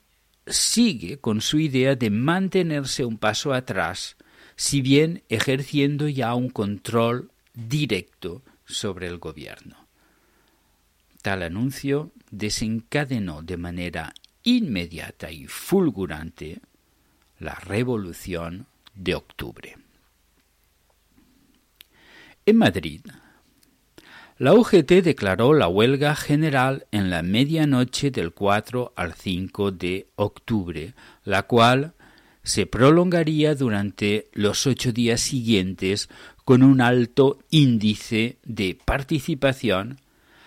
sigue 0.46 1.18
con 1.18 1.42
su 1.42 1.60
idea 1.60 1.96
de 1.96 2.10
mantenerse 2.10 3.06
un 3.06 3.18
paso 3.18 3.54
atrás 3.54 4.18
si 4.56 4.82
bien 4.82 5.24
ejerciendo 5.30 6.08
ya 6.08 6.34
un 6.36 6.50
control 6.50 7.32
directo 7.54 8.44
sobre 8.66 9.08
el 9.08 9.18
gobierno. 9.18 9.88
Tal 11.22 11.44
anuncio 11.44 12.12
desencadenó 12.32 13.42
de 13.42 13.58
manera 13.58 14.14
inmediata 14.44 15.32
y 15.32 15.48
fulgurante 15.48 16.62
la 17.40 17.56
revolución 17.56 18.68
de 18.96 19.16
octubre. 19.16 19.78
En 22.46 22.58
Madrid, 22.58 23.02
la 24.40 24.54
UGT 24.54 25.04
declaró 25.04 25.54
la 25.54 25.68
huelga 25.68 26.16
general 26.16 26.88
en 26.92 27.10
la 27.10 27.24
medianoche 27.24 28.10
del 28.10 28.32
4 28.32 28.94
al 28.96 29.14
5 29.14 29.72
de 29.72 30.08
octubre, 30.16 30.94
la 31.26 31.44
cual 31.44 31.94
se 32.42 32.66
prolongaría 32.66 33.54
durante 33.54 34.30
los 34.32 34.66
ocho 34.66 34.94
días 34.94 35.20
siguientes 35.20 36.08
con 36.46 36.64
un 36.64 36.80
alto 36.80 37.40
índice 37.50 38.38
de 38.46 38.80
participación, 38.86 40.00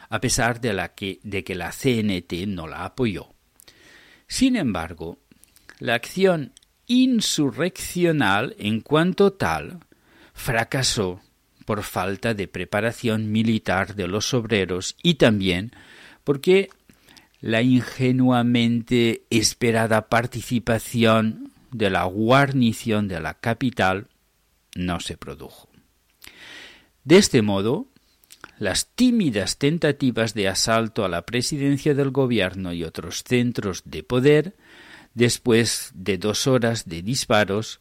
a 0.09 0.23
pesar 0.23 0.63
de, 0.63 0.73
la 0.73 0.95
que, 0.95 1.21
de 1.23 1.45
que 1.45 1.55
la 1.55 1.71
CNT 1.71 2.47
no 2.47 2.67
la 2.69 2.87
apoyó. 2.87 3.29
Sin 4.27 4.57
embargo, 4.57 5.19
la 5.81 5.97
acción 5.97 6.55
insurreccional 6.87 8.57
en 8.59 8.81
cuanto 8.81 9.35
tal 9.35 9.81
fracasó 10.33 11.21
por 11.65 11.83
falta 11.83 12.35
de 12.35 12.49
preparación 12.49 13.33
militar 13.33 13.95
de 13.95 14.09
los 14.09 14.35
obreros 14.35 14.97
y 15.03 15.15
también 15.15 15.73
porque 16.25 16.71
la 17.41 17.63
ingenuamente 17.63 19.25
esperada 19.31 20.09
participación 20.09 21.53
de 21.73 21.91
la 21.91 22.05
guarnición 22.05 23.09
de 23.09 23.21
la 23.21 23.35
capital 23.35 24.09
no 24.75 25.01
se 25.01 25.17
produjo. 25.17 25.69
De 27.05 27.17
este 27.17 27.43
modo, 27.43 27.89
las 28.59 28.87
tímidas 28.95 29.59
tentativas 29.59 30.35
de 30.35 30.49
asalto 30.49 31.05
a 31.05 31.09
la 31.09 31.23
presidencia 31.23 31.95
del 31.95 32.11
gobierno 32.11 32.73
y 32.73 32.85
otros 32.85 33.25
centros 33.25 33.83
de 33.85 34.05
poder, 34.05 34.55
después 35.15 35.91
de 35.95 36.17
dos 36.19 36.47
horas 36.47 36.89
de 36.89 37.03
disparos, 37.03 37.81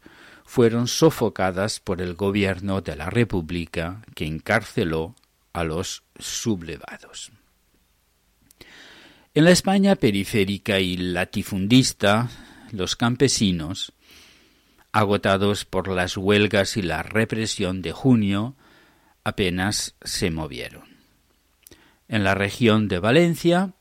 fueron 0.52 0.86
sofocadas 0.86 1.80
por 1.80 2.02
el 2.02 2.12
gobierno 2.12 2.82
de 2.82 2.94
la 2.94 3.08
República, 3.08 4.02
que 4.14 4.26
encarceló 4.26 5.14
a 5.54 5.64
los 5.64 6.02
sublevados. 6.18 7.32
En 9.32 9.44
la 9.44 9.50
España 9.50 9.96
periférica 9.96 10.78
y 10.78 10.98
latifundista, 10.98 12.28
los 12.70 12.96
campesinos, 12.96 13.94
agotados 14.92 15.64
por 15.64 15.88
las 15.88 16.18
huelgas 16.18 16.76
y 16.76 16.82
la 16.82 17.02
represión 17.02 17.80
de 17.80 17.92
junio, 17.92 18.54
apenas 19.24 19.94
se 20.02 20.30
movieron. 20.30 20.84
En 22.08 22.24
la 22.24 22.34
región 22.34 22.88
de 22.88 22.98
Valencia, 22.98 23.72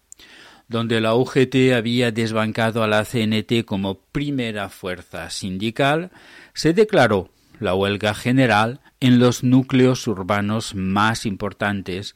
donde 0.70 1.02
la 1.02 1.16
UGT 1.16 1.74
había 1.76 2.14
desbancado 2.14 2.82
a 2.82 2.88
la 2.88 3.04
CNT 3.04 3.66
como 3.66 4.00
primera 4.00 4.70
fuerza 4.70 5.30
sindical, 5.30 6.12
se 6.54 6.74
declaró 6.74 7.30
la 7.60 7.76
huelga 7.76 8.14
general 8.14 8.80
en 9.00 9.20
los 9.20 9.44
núcleos 9.44 10.08
urbanos 10.08 10.76
más 10.76 11.26
importantes, 11.26 12.16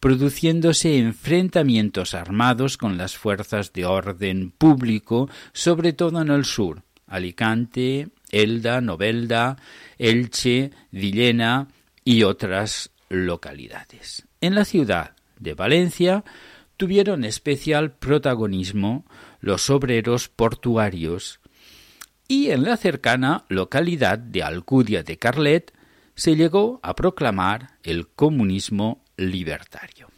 produciéndose 0.00 0.98
enfrentamientos 0.98 2.14
armados 2.14 2.76
con 2.76 2.96
las 2.96 3.16
fuerzas 3.16 3.72
de 3.72 3.86
orden 3.86 4.50
público, 4.50 5.28
sobre 5.52 5.92
todo 5.92 6.20
en 6.20 6.28
el 6.28 6.44
sur, 6.44 6.82
Alicante, 7.06 8.08
Elda, 8.30 8.80
Novelda, 8.80 9.56
Elche, 9.98 10.70
Villena 10.90 11.68
y 12.04 12.22
otras 12.22 12.90
localidades. 13.08 14.26
En 14.40 14.54
la 14.54 14.64
ciudad 14.64 15.12
de 15.38 15.54
Valencia, 15.54 16.24
tuvieron 16.76 17.24
especial 17.24 17.92
protagonismo 17.92 19.04
los 19.40 19.70
obreros 19.70 20.28
portuarios 20.28 21.40
y 22.28 22.50
en 22.50 22.64
la 22.64 22.76
cercana 22.76 23.44
localidad 23.48 24.18
de 24.18 24.42
Alcudia 24.42 25.02
de 25.02 25.16
Carlet 25.16 25.72
se 26.14 26.34
llegó 26.34 26.80
a 26.82 26.94
proclamar 26.94 27.78
el 27.82 28.08
comunismo 28.08 29.04
libertario. 29.16 30.08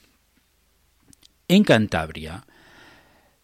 En 1.48 1.64
Cantabria, 1.64 2.46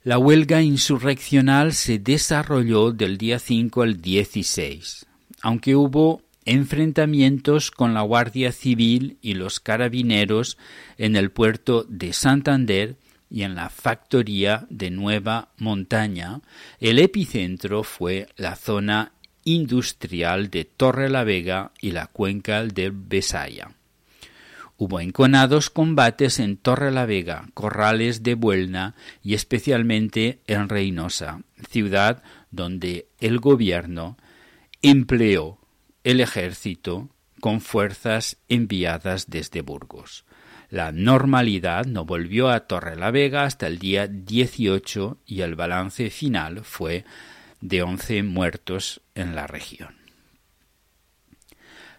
la 0.02 0.18
huelga 0.18 0.60
insurreccional 0.62 1.72
se 1.72 1.98
desarrolló 1.98 2.92
del 2.92 3.16
día 3.16 3.38
5 3.38 3.82
al 3.82 4.00
16, 4.00 5.06
aunque 5.40 5.74
hubo 5.74 6.22
enfrentamientos 6.44 7.70
con 7.70 7.94
la 7.94 8.02
Guardia 8.02 8.52
Civil 8.52 9.16
y 9.22 9.34
los 9.34 9.60
carabineros 9.60 10.58
en 10.98 11.16
el 11.16 11.30
puerto 11.30 11.84
de 11.88 12.12
Santander 12.12 12.96
y 13.30 13.42
en 13.42 13.54
la 13.54 13.68
factoría 13.68 14.66
de 14.70 14.90
Nueva 14.90 15.48
Montaña, 15.58 16.40
el 16.80 16.98
epicentro 16.98 17.82
fue 17.82 18.28
la 18.36 18.56
zona 18.56 19.12
industrial 19.44 20.50
de 20.50 20.64
Torre 20.64 21.10
la 21.10 21.24
Vega 21.24 21.72
y 21.80 21.90
la 21.90 22.06
cuenca 22.06 22.64
de 22.64 22.90
Besaya. 22.94 23.70
Hubo 24.76 25.00
enconados 25.00 25.70
combates 25.70 26.40
en 26.40 26.56
Torre 26.56 26.90
la 26.90 27.06
Vega, 27.06 27.48
Corrales 27.54 28.22
de 28.22 28.34
Buelna 28.34 28.96
y 29.22 29.34
especialmente 29.34 30.40
en 30.46 30.68
Reynosa, 30.68 31.42
ciudad 31.70 32.22
donde 32.50 33.06
el 33.20 33.38
gobierno 33.38 34.16
empleó 34.82 35.58
el 36.02 36.20
ejército 36.20 37.08
con 37.40 37.60
fuerzas 37.60 38.38
enviadas 38.48 39.30
desde 39.30 39.60
Burgos. 39.60 40.24
La 40.74 40.90
normalidad 40.90 41.86
no 41.86 42.04
volvió 42.04 42.50
a 42.50 42.66
Torrelavega 42.66 43.44
hasta 43.44 43.68
el 43.68 43.78
día 43.78 44.08
18 44.08 45.18
y 45.24 45.42
el 45.42 45.54
balance 45.54 46.10
final 46.10 46.64
fue 46.64 47.04
de 47.60 47.84
11 47.84 48.24
muertos 48.24 49.00
en 49.14 49.36
la 49.36 49.46
región. 49.46 49.94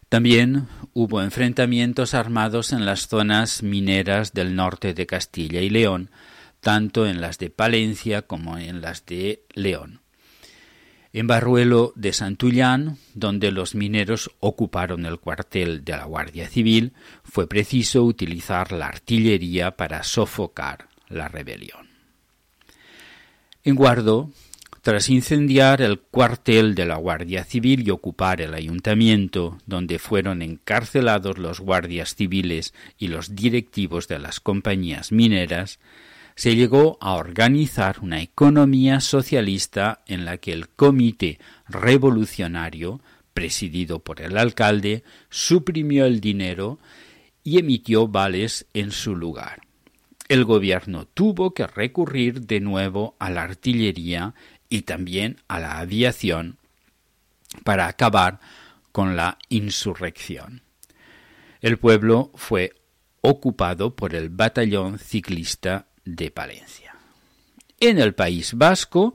También 0.09 0.67
hubo 0.91 1.21
enfrentamientos 1.21 2.13
armados 2.13 2.73
en 2.73 2.85
las 2.85 3.07
zonas 3.07 3.63
mineras 3.63 4.33
del 4.33 4.57
norte 4.57 4.93
de 4.93 5.05
Castilla 5.05 5.61
y 5.61 5.69
León, 5.69 6.11
tanto 6.59 7.07
en 7.07 7.21
las 7.21 7.37
de 7.37 7.51
Palencia 7.51 8.23
como 8.23 8.57
en 8.57 8.81
las 8.81 9.05
de 9.05 9.45
León. 9.53 10.01
En 11.15 11.27
Barruelo 11.27 11.93
de 11.95 12.11
Santullán, 12.11 12.97
donde 13.13 13.49
los 13.49 13.73
mineros 13.73 14.31
ocuparon 14.41 15.05
el 15.05 15.17
cuartel 15.17 15.85
de 15.85 15.93
la 15.93 16.03
Guardia 16.03 16.49
Civil, 16.49 16.91
fue 17.23 17.47
preciso 17.47 18.03
utilizar 18.03 18.73
la 18.73 18.87
artillería 18.87 19.77
para 19.77 20.03
sofocar 20.03 20.89
la 21.07 21.29
rebelión. 21.29 21.87
En 23.63 23.75
Guardo, 23.75 24.29
tras 24.81 25.07
incendiar 25.07 25.81
el 25.81 26.01
cuartel 26.01 26.75
de 26.75 26.85
la 26.85 26.97
Guardia 26.97 27.45
Civil 27.45 27.87
y 27.87 27.91
ocupar 27.91 28.41
el 28.41 28.53
ayuntamiento, 28.53 29.57
donde 29.65 29.99
fueron 29.99 30.41
encarcelados 30.41 31.37
los 31.37 31.61
guardias 31.61 32.13
civiles 32.15 32.73
y 32.97 33.07
los 33.07 33.37
directivos 33.37 34.09
de 34.09 34.19
las 34.19 34.41
compañías 34.41 35.13
mineras, 35.13 35.79
se 36.35 36.55
llegó 36.55 36.97
a 36.99 37.13
organizar 37.13 37.99
una 38.01 38.21
economía 38.21 38.99
socialista 38.99 40.03
en 40.05 40.25
la 40.25 40.37
que 40.37 40.51
el 40.51 40.67
Comité 40.69 41.39
Revolucionario, 41.67 43.01
presidido 43.33 43.99
por 43.99 44.21
el 44.21 44.37
alcalde, 44.37 45.03
suprimió 45.29 46.05
el 46.05 46.19
dinero 46.19 46.77
y 47.43 47.59
emitió 47.59 48.07
vales 48.07 48.67
en 48.73 48.91
su 48.91 49.15
lugar. 49.15 49.61
El 50.27 50.43
gobierno 50.43 51.05
tuvo 51.05 51.53
que 51.53 51.67
recurrir 51.67 52.41
de 52.41 52.59
nuevo 52.59 53.15
a 53.19 53.29
la 53.29 53.43
artillería 53.43 54.33
y 54.67 54.81
también 54.81 55.37
a 55.47 55.59
la 55.59 55.79
aviación 55.79 56.57
para 57.63 57.87
acabar 57.87 58.39
con 58.91 59.15
la 59.15 59.37
insurrección. 59.49 60.63
El 61.61 61.77
pueblo 61.77 62.31
fue 62.35 62.73
ocupado 63.21 63.95
por 63.95 64.15
el 64.15 64.29
batallón 64.29 64.99
ciclista 64.99 65.87
de 66.05 66.31
Palencia. 66.31 66.95
En 67.79 67.99
el 67.99 68.13
País 68.13 68.53
Vasco, 68.53 69.13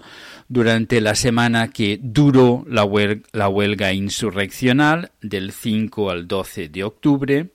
durante 0.48 1.00
la 1.00 1.14
semana 1.14 1.68
que 1.68 1.98
duró 2.02 2.64
la 2.68 2.84
huelga, 2.84 3.26
la 3.32 3.48
huelga 3.48 3.92
insurreccional 3.92 5.12
del 5.22 5.52
5 5.52 6.10
al 6.10 6.28
12 6.28 6.68
de 6.68 6.84
octubre, 6.84 7.50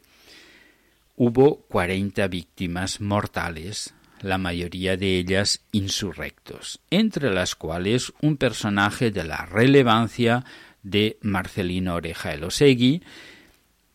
hubo 1.15 1.57
40 1.67 2.27
víctimas 2.27 3.01
mortales, 3.01 3.93
la 4.21 4.37
mayoría 4.39 4.97
de 4.97 5.19
ellas 5.19 5.61
insurrectos, 5.71 6.79
entre 6.89 7.31
las 7.31 7.55
cuales 7.55 8.11
un 8.21 8.37
personaje 8.37 9.11
de 9.11 9.23
la 9.25 9.45
relevancia 9.45 10.43
de 10.81 11.17
Marcelino 11.21 11.95
Oreja 11.95 12.33
Elosegui, 12.33 13.03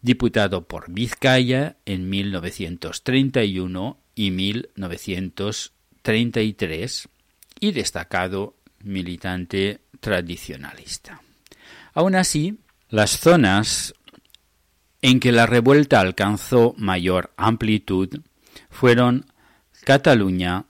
diputado 0.00 0.66
por 0.66 0.90
Vizcaya 0.92 1.76
en 1.85 2.09
1931 2.09 3.99
y 4.14 4.31
1933 4.31 7.09
y 7.61 7.73
destacado 7.73 8.57
militante 8.83 9.81
tradicionalista. 10.01 11.20
Aún 11.94 12.14
así, 12.14 12.59
las 12.88 13.18
zonas 13.18 13.94
en 15.03 15.20
que 15.20 15.33
la 15.33 15.46
revuelta 15.46 16.01
alcanzó 16.01 16.75
mayor 16.77 17.33
amplitud 17.37 18.20
fueron 18.68 19.27
Cataluña 19.85 20.66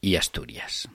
y 0.00 0.16
Asturias. 0.16 0.88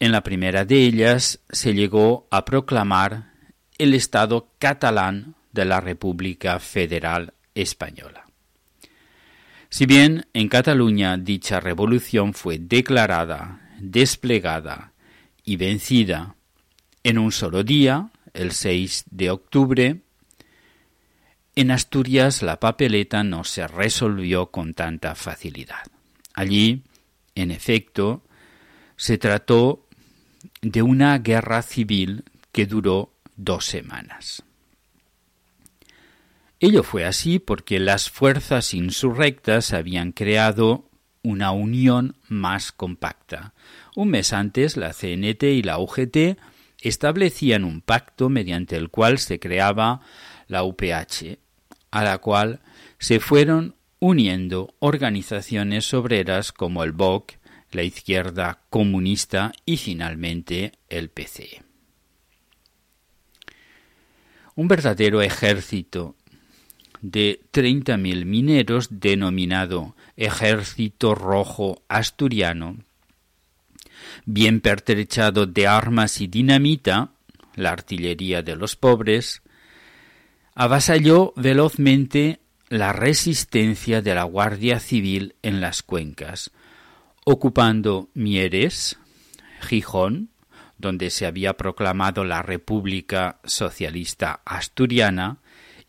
En 0.00 0.12
la 0.12 0.22
primera 0.22 0.64
de 0.64 0.84
ellas 0.84 1.40
se 1.50 1.74
llegó 1.74 2.26
a 2.30 2.44
proclamar 2.44 3.32
el 3.78 3.94
Estado 3.94 4.48
catalán 4.58 5.36
de 5.52 5.64
la 5.64 5.80
República 5.80 6.58
Federal 6.58 7.34
Española. 7.54 8.21
Si 9.72 9.86
bien 9.86 10.26
en 10.34 10.50
Cataluña 10.50 11.16
dicha 11.16 11.58
revolución 11.58 12.34
fue 12.34 12.58
declarada, 12.58 13.70
desplegada 13.80 14.92
y 15.44 15.56
vencida 15.56 16.36
en 17.02 17.16
un 17.16 17.32
solo 17.32 17.64
día, 17.64 18.10
el 18.34 18.52
6 18.52 19.04
de 19.10 19.30
octubre, 19.30 20.02
en 21.56 21.70
Asturias 21.70 22.42
la 22.42 22.60
papeleta 22.60 23.24
no 23.24 23.44
se 23.44 23.66
resolvió 23.66 24.50
con 24.50 24.74
tanta 24.74 25.14
facilidad. 25.14 25.86
Allí, 26.34 26.82
en 27.34 27.50
efecto, 27.50 28.22
se 28.96 29.16
trató 29.16 29.88
de 30.60 30.82
una 30.82 31.16
guerra 31.20 31.62
civil 31.62 32.24
que 32.52 32.66
duró 32.66 33.14
dos 33.36 33.64
semanas. 33.64 34.44
Ello 36.62 36.84
fue 36.84 37.04
así 37.04 37.40
porque 37.40 37.80
las 37.80 38.08
fuerzas 38.08 38.72
insurrectas 38.72 39.72
habían 39.72 40.12
creado 40.12 40.88
una 41.24 41.50
unión 41.50 42.14
más 42.28 42.70
compacta. 42.70 43.52
Un 43.96 44.10
mes 44.10 44.32
antes, 44.32 44.76
la 44.76 44.92
CNT 44.92 45.42
y 45.42 45.64
la 45.64 45.80
UGT 45.80 46.38
establecían 46.80 47.64
un 47.64 47.80
pacto 47.80 48.28
mediante 48.28 48.76
el 48.76 48.90
cual 48.90 49.18
se 49.18 49.40
creaba 49.40 50.02
la 50.46 50.62
UPH, 50.62 51.40
a 51.90 52.04
la 52.04 52.18
cual 52.18 52.60
se 53.00 53.18
fueron 53.18 53.74
uniendo 53.98 54.72
organizaciones 54.78 55.92
obreras 55.92 56.52
como 56.52 56.84
el 56.84 56.92
BOC, 56.92 57.32
la 57.72 57.82
izquierda 57.82 58.60
comunista 58.70 59.50
y 59.66 59.78
finalmente 59.78 60.74
el 60.88 61.10
PC. 61.10 61.64
Un 64.54 64.68
verdadero 64.68 65.22
ejército 65.22 66.14
de 67.02 67.40
30.000 67.52 68.24
mineros 68.24 68.88
denominado 69.00 69.94
Ejército 70.16 71.14
Rojo 71.14 71.82
Asturiano, 71.88 72.78
bien 74.24 74.60
pertrechado 74.60 75.46
de 75.46 75.66
armas 75.66 76.20
y 76.20 76.28
dinamita, 76.28 77.10
la 77.54 77.70
artillería 77.70 78.42
de 78.42 78.56
los 78.56 78.76
pobres, 78.76 79.42
avasalló 80.54 81.32
velozmente 81.36 82.40
la 82.68 82.92
resistencia 82.92 84.00
de 84.00 84.14
la 84.14 84.22
Guardia 84.22 84.80
Civil 84.80 85.34
en 85.42 85.60
las 85.60 85.82
cuencas, 85.82 86.52
ocupando 87.24 88.08
Mieres, 88.14 88.98
Gijón, 89.60 90.30
donde 90.78 91.10
se 91.10 91.26
había 91.26 91.56
proclamado 91.56 92.24
la 92.24 92.42
República 92.42 93.40
Socialista 93.44 94.40
Asturiana, 94.44 95.38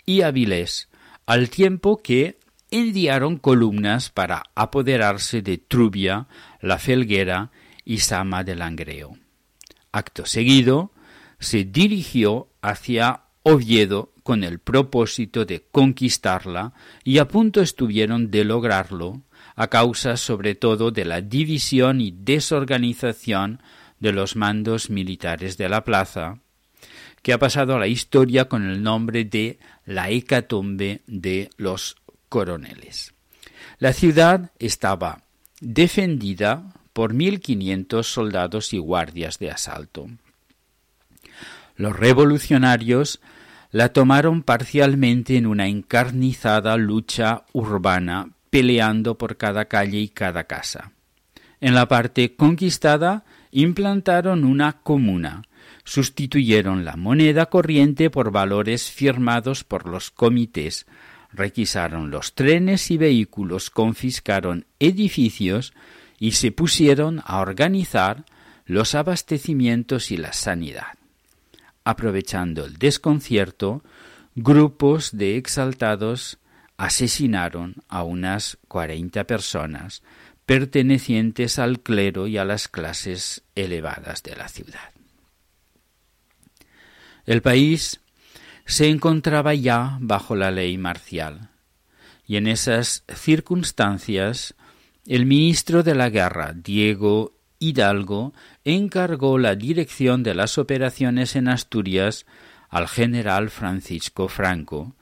y 0.06 0.22
Avilés, 0.22 0.90
al 1.26 1.50
tiempo 1.50 2.02
que 2.02 2.40
enviaron 2.72 3.38
columnas 3.38 4.10
para 4.10 4.44
apoderarse 4.56 5.42
de 5.42 5.58
Trubia, 5.58 6.28
La 6.62 6.80
Felguera 6.80 7.52
y 7.86 8.00
Sama 8.00 8.44
del 8.44 8.60
Langreo. 8.60 9.18
Acto 9.92 10.26
seguido, 10.26 10.92
se 11.40 11.66
dirigió 11.66 12.50
hacia 12.62 13.22
Oviedo 13.44 14.14
con 14.24 14.44
el 14.44 14.60
propósito 14.60 15.46
de 15.46 15.68
conquistarla 15.70 16.74
y 17.04 17.18
a 17.18 17.28
punto 17.28 17.62
estuvieron 17.62 18.32
de 18.32 18.46
lograrlo 18.46 19.22
a 19.56 19.68
causa 19.68 20.18
sobre 20.18 20.56
todo 20.56 20.92
de 20.92 21.06
la 21.06 21.22
división 21.22 22.02
y 22.02 22.12
desorganización 22.12 23.62
de 24.00 24.14
los 24.14 24.36
mandos 24.36 24.90
militares 24.90 25.58
de 25.58 25.70
la 25.70 25.84
plaza, 25.84 26.40
que 27.24 27.34
ha 27.34 27.40
pasado 27.40 27.76
a 27.76 27.80
la 27.80 27.88
historia 27.88 28.46
con 28.48 28.70
el 28.70 28.84
nombre 28.84 29.26
de 29.26 29.58
la 29.86 30.12
hecatombe 30.12 31.02
de 31.08 31.50
los 31.58 31.96
coroneles. 32.30 33.14
La 33.80 33.94
ciudad 33.94 34.52
estaba 34.60 35.24
defendida 35.60 36.74
por 36.94 37.14
1.500 37.14 38.04
soldados 38.04 38.74
y 38.74 38.78
guardias 38.78 39.40
de 39.40 39.50
asalto. 39.50 40.08
Los 41.76 41.98
revolucionarios 41.98 43.20
la 43.72 43.90
tomaron 43.90 44.44
parcialmente 44.44 45.38
en 45.38 45.48
una 45.48 45.68
encarnizada 45.68 46.78
lucha 46.78 47.46
urbana, 47.54 48.30
peleando 48.52 49.18
por 49.18 49.38
cada 49.38 49.66
calle 49.66 49.98
y 49.98 50.10
cada 50.10 50.44
casa. 50.44 50.93
En 51.64 51.76
la 51.76 51.88
parte 51.88 52.36
conquistada 52.36 53.24
implantaron 53.52 54.44
una 54.44 54.82
comuna, 54.82 55.44
sustituyeron 55.86 56.84
la 56.84 56.98
moneda 56.98 57.46
corriente 57.46 58.10
por 58.10 58.32
valores 58.32 58.92
firmados 58.92 59.64
por 59.64 59.88
los 59.88 60.12
comités, 60.12 60.86
requisaron 61.32 62.12
los 62.12 62.36
trenes 62.36 62.92
y 62.92 62.98
vehículos, 62.98 63.70
confiscaron 63.70 64.66
edificios 64.78 65.72
y 66.20 66.32
se 66.32 66.52
pusieron 66.52 67.22
a 67.24 67.40
organizar 67.40 68.26
los 68.66 68.94
abastecimientos 68.94 70.12
y 70.12 70.18
la 70.18 70.34
sanidad. 70.34 70.98
Aprovechando 71.86 72.66
el 72.66 72.76
desconcierto, 72.76 73.86
grupos 74.36 75.16
de 75.16 75.38
exaltados 75.38 76.40
asesinaron 76.76 77.76
a 77.88 78.04
unas 78.04 78.58
cuarenta 78.68 79.24
personas 79.24 80.04
pertenecientes 80.46 81.60
al 81.60 81.80
clero 81.80 82.28
y 82.28 82.38
a 82.38 82.46
las 82.46 82.68
clases 82.68 83.44
elevadas 83.56 84.24
de 84.24 84.36
la 84.36 84.48
ciudad. 84.48 84.92
El 87.26 87.42
país 87.42 88.02
se 88.66 88.90
encontraba 88.90 89.54
ya 89.54 89.98
bajo 90.02 90.36
la 90.36 90.52
ley 90.52 90.78
marcial, 90.78 91.50
y 92.26 92.38
en 92.38 92.48
esas 92.48 93.04
circunstancias 93.14 94.56
el 95.06 95.26
ministro 95.26 95.84
de 95.84 95.96
la 95.96 96.10
guerra, 96.10 96.54
Diego 96.54 97.34
Hidalgo, 97.60 98.34
encargó 98.64 99.38
la 99.38 99.56
dirección 99.56 100.24
de 100.24 100.34
las 100.34 100.58
operaciones 100.58 101.36
en 101.36 101.50
Asturias 101.50 102.26
al 102.70 102.88
general 102.88 103.50
Francisco 103.50 104.28
Franco, 104.28 104.96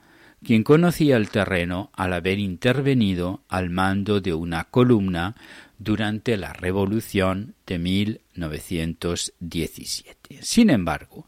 quien 0.44 0.64
conocía 0.64 1.16
el 1.16 1.30
terreno 1.30 1.90
al 1.94 2.12
haber 2.12 2.38
intervenido 2.38 3.40
al 3.48 3.70
mando 3.70 4.20
de 4.20 4.34
una 4.34 4.64
columna 4.64 5.34
durante 5.78 6.36
la 6.36 6.52
Revolución 6.52 7.54
de 7.66 7.78
1917. 7.78 10.40
Sin 10.42 10.68
embargo, 10.70 11.26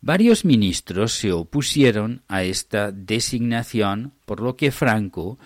varios 0.00 0.44
ministros 0.44 1.12
se 1.12 1.30
opusieron 1.32 2.22
a 2.28 2.42
esta 2.42 2.92
designación, 2.92 4.12
por 4.24 4.40
lo 4.40 4.56
que 4.56 4.72
Franco 4.72 5.38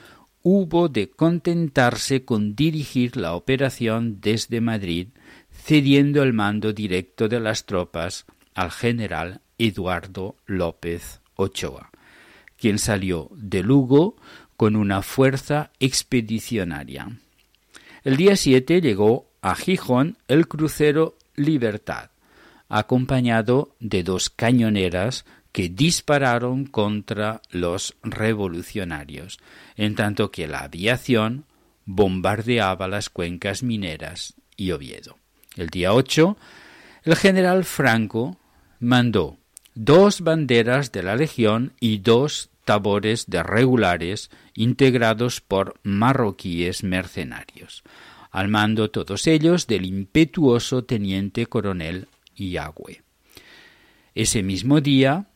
hubo 0.42 0.88
de 0.88 1.10
contentarse 1.10 2.24
con 2.24 2.54
dirigir 2.54 3.16
la 3.16 3.34
operación 3.34 4.20
desde 4.20 4.60
Madrid, 4.60 5.08
cediendo 5.50 6.22
el 6.22 6.32
mando 6.32 6.72
directo 6.72 7.28
de 7.28 7.40
las 7.40 7.66
tropas 7.66 8.26
al 8.54 8.70
general 8.70 9.40
Eduardo 9.58 10.36
López 10.46 11.20
Ochoa 11.34 11.90
quien 12.58 12.78
salió 12.78 13.30
de 13.32 13.62
Lugo 13.62 14.16
con 14.56 14.76
una 14.76 15.02
fuerza 15.02 15.70
expedicionaria. 15.80 17.08
El 18.04 18.16
día 18.16 18.36
7 18.36 18.80
llegó 18.80 19.28
a 19.42 19.54
Gijón 19.54 20.16
el 20.28 20.48
crucero 20.48 21.16
Libertad, 21.34 22.10
acompañado 22.68 23.74
de 23.80 24.02
dos 24.02 24.30
cañoneras 24.30 25.24
que 25.52 25.68
dispararon 25.68 26.66
contra 26.66 27.40
los 27.50 27.96
revolucionarios, 28.02 29.38
en 29.76 29.94
tanto 29.94 30.30
que 30.30 30.46
la 30.46 30.60
aviación 30.60 31.44
bombardeaba 31.84 32.88
las 32.88 33.08
cuencas 33.08 33.62
mineras 33.62 34.34
y 34.56 34.72
Oviedo. 34.72 35.16
El 35.56 35.68
día 35.68 35.94
8, 35.94 36.36
el 37.04 37.16
general 37.16 37.64
Franco 37.64 38.38
mandó 38.80 39.38
dos 39.76 40.22
banderas 40.22 40.90
de 40.90 41.02
la 41.02 41.14
Legión 41.14 41.74
y 41.78 41.98
dos 41.98 42.50
tabores 42.64 43.26
de 43.28 43.42
regulares 43.42 44.30
integrados 44.54 45.40
por 45.40 45.78
marroquíes 45.84 46.82
mercenarios, 46.82 47.84
al 48.30 48.48
mando 48.48 48.90
todos 48.90 49.26
ellos 49.26 49.66
del 49.66 49.84
impetuoso 49.84 50.84
teniente 50.84 51.46
coronel 51.46 52.08
Yagüe. 52.34 53.02
Ese 54.14 54.42
mismo 54.42 54.80
día, 54.80 55.28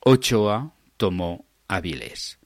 Ochoa 0.00 0.72
tomó 0.96 1.44
Avilés. 1.66 2.38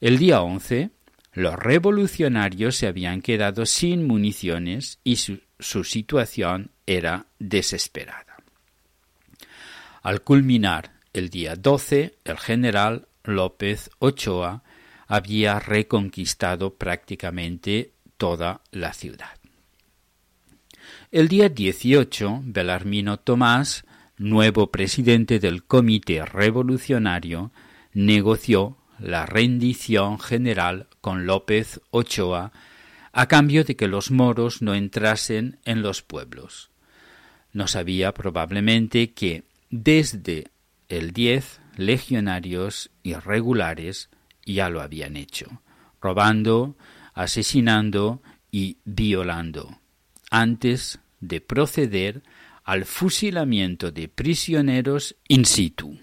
El 0.00 0.18
día 0.18 0.40
11, 0.40 0.90
los 1.32 1.56
revolucionarios 1.56 2.76
se 2.76 2.86
habían 2.86 3.22
quedado 3.22 3.66
sin 3.66 4.06
municiones 4.06 5.00
y 5.02 5.16
su, 5.16 5.40
su 5.58 5.82
situación 5.82 6.70
era 6.86 7.26
desesperada. 7.38 8.31
Al 10.02 10.22
culminar 10.22 10.94
el 11.12 11.30
día 11.30 11.54
12, 11.54 12.16
el 12.24 12.38
general 12.38 13.06
López 13.22 13.88
Ochoa 14.00 14.64
había 15.06 15.60
reconquistado 15.60 16.74
prácticamente 16.74 17.92
toda 18.16 18.62
la 18.72 18.94
ciudad. 18.94 19.36
El 21.12 21.28
día 21.28 21.48
18, 21.48 22.40
Belarmino 22.42 23.18
Tomás, 23.18 23.84
nuevo 24.18 24.72
presidente 24.72 25.38
del 25.38 25.62
Comité 25.62 26.24
Revolucionario, 26.24 27.52
negoció 27.92 28.78
la 28.98 29.24
rendición 29.26 30.18
general 30.18 30.88
con 31.00 31.26
López 31.26 31.80
Ochoa 31.92 32.50
a 33.12 33.28
cambio 33.28 33.62
de 33.62 33.76
que 33.76 33.86
los 33.86 34.10
moros 34.10 34.62
no 34.62 34.74
entrasen 34.74 35.58
en 35.64 35.82
los 35.82 36.02
pueblos. 36.02 36.70
No 37.52 37.68
sabía 37.68 38.14
probablemente 38.14 39.12
que 39.12 39.44
desde 39.72 40.48
el 40.88 41.12
10 41.12 41.60
legionarios 41.76 42.90
irregulares 43.02 44.10
ya 44.44 44.68
lo 44.68 44.82
habían 44.82 45.16
hecho, 45.16 45.62
robando, 46.00 46.76
asesinando 47.14 48.22
y 48.50 48.76
violando, 48.84 49.80
antes 50.30 51.00
de 51.20 51.40
proceder 51.40 52.22
al 52.64 52.84
fusilamiento 52.84 53.90
de 53.90 54.08
prisioneros 54.08 55.16
in 55.26 55.46
situ. 55.46 55.98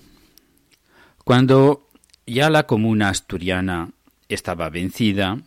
Cuando 1.24 1.88
ya 2.26 2.50
la 2.50 2.64
comuna 2.64 3.10
asturiana 3.10 3.92
estaba 4.30 4.70
vencida, 4.70 5.38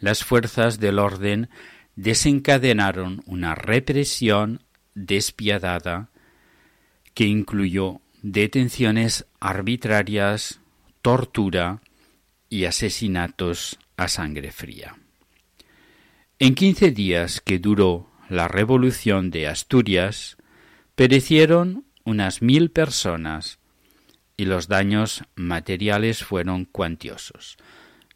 las 0.00 0.24
fuerzas 0.24 0.80
del 0.80 0.98
orden 0.98 1.48
desencadenaron 1.94 3.22
una 3.26 3.54
represión 3.54 4.60
despiadada 4.94 6.09
que 7.14 7.24
incluyó 7.24 8.00
detenciones 8.22 9.26
arbitrarias, 9.40 10.60
tortura 11.02 11.80
y 12.48 12.64
asesinatos 12.64 13.78
a 13.96 14.08
sangre 14.08 14.52
fría. 14.52 14.96
En 16.38 16.54
quince 16.54 16.90
días 16.90 17.40
que 17.40 17.58
duró 17.58 18.08
la 18.28 18.48
Revolución 18.48 19.30
de 19.30 19.46
Asturias, 19.46 20.36
perecieron 20.94 21.84
unas 22.04 22.42
mil 22.42 22.70
personas 22.70 23.58
y 24.36 24.46
los 24.46 24.68
daños 24.68 25.22
materiales 25.34 26.24
fueron 26.24 26.64
cuantiosos. 26.64 27.58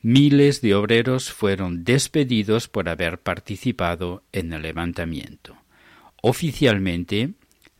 Miles 0.00 0.60
de 0.62 0.74
obreros 0.74 1.32
fueron 1.32 1.84
despedidos 1.84 2.68
por 2.68 2.88
haber 2.88 3.20
participado 3.20 4.22
en 4.32 4.52
el 4.52 4.62
levantamiento. 4.62 5.56
Oficialmente, 6.22 7.34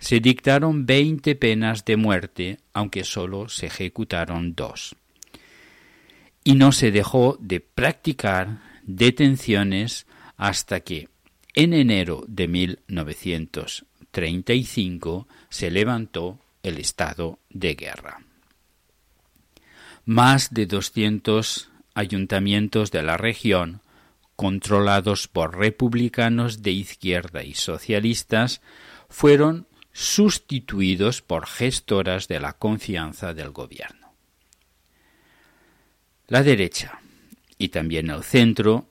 se 0.04 0.20
dictaron 0.20 0.84
veinte 0.84 1.34
penas 1.34 1.86
de 1.86 1.96
muerte, 1.96 2.58
aunque 2.74 3.04
sólo 3.04 3.48
se 3.48 3.68
ejecutaron 3.68 4.54
dos. 4.54 4.94
Y 6.44 6.56
no 6.56 6.72
se 6.72 6.90
dejó 6.90 7.38
de 7.40 7.60
practicar 7.60 8.60
detenciones 8.82 10.06
hasta 10.36 10.80
que, 10.80 11.08
en 11.54 11.72
enero 11.72 12.22
de 12.28 12.48
1935, 12.48 15.26
se 15.48 15.70
levantó 15.70 16.38
el 16.62 16.76
estado 16.76 17.38
de 17.48 17.74
guerra. 17.74 18.20
Más 20.04 20.52
de 20.52 20.66
doscientos 20.66 21.70
ayuntamientos 21.94 22.90
de 22.90 23.02
la 23.02 23.16
región, 23.16 23.80
controlados 24.36 25.28
por 25.28 25.56
republicanos 25.56 26.60
de 26.60 26.72
izquierda 26.72 27.42
y 27.42 27.54
socialistas, 27.54 28.60
fueron 29.08 29.66
sustituidos 29.94 31.22
por 31.22 31.46
gestoras 31.46 32.26
de 32.28 32.40
la 32.40 32.52
confianza 32.52 33.32
del 33.32 33.52
gobierno. 33.52 34.12
La 36.26 36.42
derecha 36.42 37.00
y 37.56 37.68
también 37.68 38.10
el 38.10 38.24
centro 38.24 38.88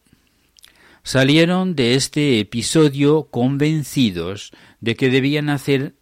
salieron 1.03 1.75
de 1.75 1.95
este 1.95 2.39
episodio 2.39 3.25
convencidos 3.25 4.51
de 4.79 4.95
que 4.95 5.09
debían 5.09 5.49
hacer 5.49 5.93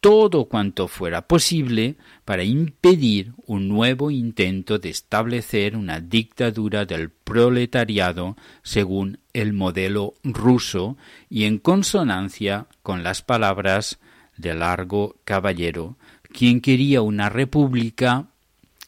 todo 0.00 0.46
cuanto 0.46 0.88
fuera 0.88 1.28
posible 1.28 1.96
para 2.24 2.42
impedir 2.42 3.34
un 3.46 3.68
nuevo 3.68 4.10
intento 4.10 4.78
de 4.78 4.88
establecer 4.88 5.76
una 5.76 6.00
dictadura 6.00 6.86
del 6.86 7.10
proletariado 7.10 8.36
según 8.62 9.20
el 9.32 9.52
modelo 9.52 10.14
ruso 10.24 10.96
y 11.28 11.44
en 11.44 11.58
consonancia 11.58 12.66
con 12.82 13.04
las 13.04 13.22
palabras 13.22 14.00
de 14.40 14.54
Largo 14.54 15.16
Caballero, 15.24 15.96
quien 16.32 16.60
quería 16.60 17.02
una 17.02 17.28
república 17.28 18.28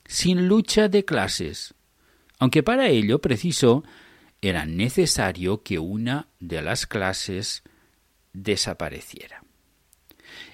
sin 0.07 0.49
lucha 0.49 0.89
de 0.89 1.05
clases, 1.05 1.75
aunque 2.39 2.63
para 2.63 2.89
ello 2.89 3.21
precisó 3.21 3.85
era 4.41 4.67
necesario 4.67 5.63
que 5.63 5.79
una 5.79 6.29
de 6.41 6.63
las 6.63 6.87
clases 6.87 7.63
desapareciera. 8.33 9.45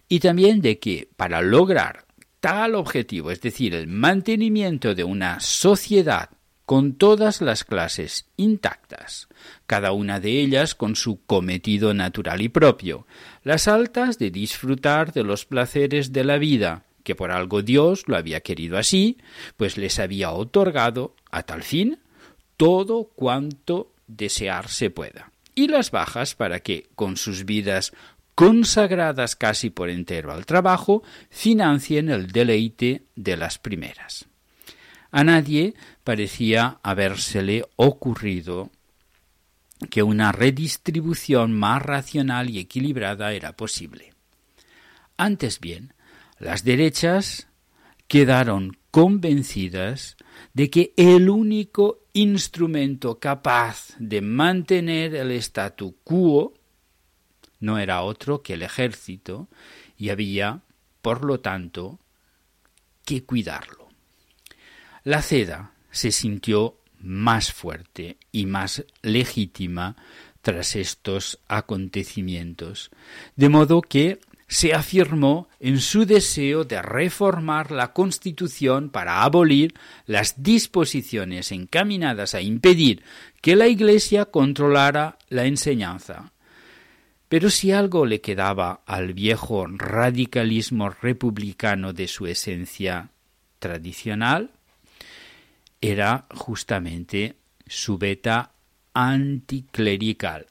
Y 0.09 0.21
también 0.21 0.61
de 0.61 0.79
que 0.79 1.09
para 1.17 1.41
lograr 1.41 2.07
tal 2.41 2.75
objetivo, 2.75 3.31
es 3.31 3.41
decir, 3.41 3.75
el 3.75 3.87
mantenimiento 3.87 4.95
de 4.95 5.05
una 5.05 5.41
sociedad 5.41 6.31
con 6.69 6.93
todas 6.93 7.41
las 7.41 7.65
clases 7.65 8.27
intactas, 8.37 9.29
cada 9.67 9.93
una 9.93 10.21
de 10.21 10.39
ellas 10.39 10.75
con 10.75 10.97
su 10.97 11.25
cometido 11.25 11.95
natural 11.95 12.43
y 12.43 12.51
propio, 12.51 13.07
las 13.43 13.69
altas 13.69 14.19
de 14.19 14.31
disfrutar 14.31 15.15
de 15.15 15.25
los 15.25 15.47
placeres 15.47 16.13
de 16.13 16.25
la 16.25 16.37
vida, 16.37 16.83
que 17.05 17.15
por 17.15 17.31
algo 17.31 17.63
Dios 17.63 18.07
lo 18.07 18.19
había 18.19 18.43
querido 18.43 18.77
así, 18.77 19.17
pues 19.57 19.79
les 19.79 19.99
había 19.99 20.33
otorgado, 20.33 21.15
a 21.31 21.45
tal 21.45 21.63
fin, 21.63 22.01
todo 22.59 23.05
cuanto 23.15 23.95
desearse 24.07 24.91
pueda, 24.91 25.33
y 25.55 25.69
las 25.69 25.91
bajas 25.91 26.35
para 26.35 26.61
que, 26.61 26.89
con 26.95 27.17
sus 27.17 27.47
vidas 27.47 27.95
consagradas 28.35 29.37
casi 29.37 29.71
por 29.71 29.89
entero 29.89 30.33
al 30.33 30.45
trabajo, 30.45 31.03
financien 31.31 32.11
el 32.11 32.27
deleite 32.27 33.05
de 33.17 33.39
las 33.39 33.57
primeras. 33.57 34.29
A 35.11 35.25
nadie 35.25 35.75
parecía 36.09 36.81
habérsele 36.83 37.67
ocurrido 37.77 38.71
que 39.91 40.03
una 40.03 40.33
redistribución 40.33 41.53
más 41.53 41.83
racional 41.83 42.49
y 42.49 42.61
equilibrada 42.61 43.35
era 43.35 43.53
posible. 43.53 44.15
Antes 45.19 45.61
bien, 45.61 45.93
las 46.39 46.65
derechas 46.65 47.49
quedaron 48.07 48.79
convencidas 48.91 50.17
de 50.55 50.71
que 50.71 50.95
el 50.97 51.29
único 51.29 52.07
instrumento 52.15 53.19
capaz 53.19 53.95
de 53.99 54.23
mantener 54.23 55.15
el 55.15 55.31
statu 55.33 55.95
quo 56.05 56.55
no 57.61 57.79
era 57.79 58.01
otro 58.01 58.43
que 58.43 58.55
el 58.55 58.63
ejército 58.63 59.49
y 59.99 60.09
había, 60.09 60.63
por 61.03 61.23
lo 61.23 61.41
tanto, 61.41 62.01
que 63.05 63.25
cuidarlo. 63.25 63.91
La 65.05 65.21
ceda 65.21 65.75
se 65.91 66.11
sintió 66.11 66.77
más 67.01 67.53
fuerte 67.53 68.17
y 68.33 68.47
más 68.47 68.85
legítima 69.03 69.97
tras 70.43 70.77
estos 70.77 71.39
acontecimientos, 71.49 72.91
de 73.37 73.49
modo 73.49 73.83
que 73.83 74.21
se 74.49 74.73
afirmó 74.73 75.49
en 75.61 75.79
su 75.79 76.07
deseo 76.07 76.65
de 76.65 76.81
reformar 76.81 77.71
la 77.71 77.93
Constitución 77.93 78.89
para 78.89 79.23
abolir 79.23 79.75
las 80.07 80.43
disposiciones 80.43 81.53
encaminadas 81.53 82.35
a 82.35 82.41
impedir 82.41 83.03
que 83.43 83.57
la 83.57 83.69
Iglesia 83.69 84.25
controlara 84.25 85.19
la 85.29 85.45
enseñanza, 85.45 86.33
pero 87.29 87.51
si 87.51 87.73
algo 87.73 88.07
le 88.07 88.23
quedaba 88.23 88.81
al 88.87 89.13
viejo 89.13 89.67
radicalismo 89.67 90.89
republicano 90.89 91.93
de 91.93 92.09
su 92.09 92.27
esencia 92.27 93.11
tradicional, 93.59 94.51
era 95.81 96.27
justamente 96.35 97.37
su 97.67 97.99
beta 97.99 98.53
anticlerical, 98.95 100.47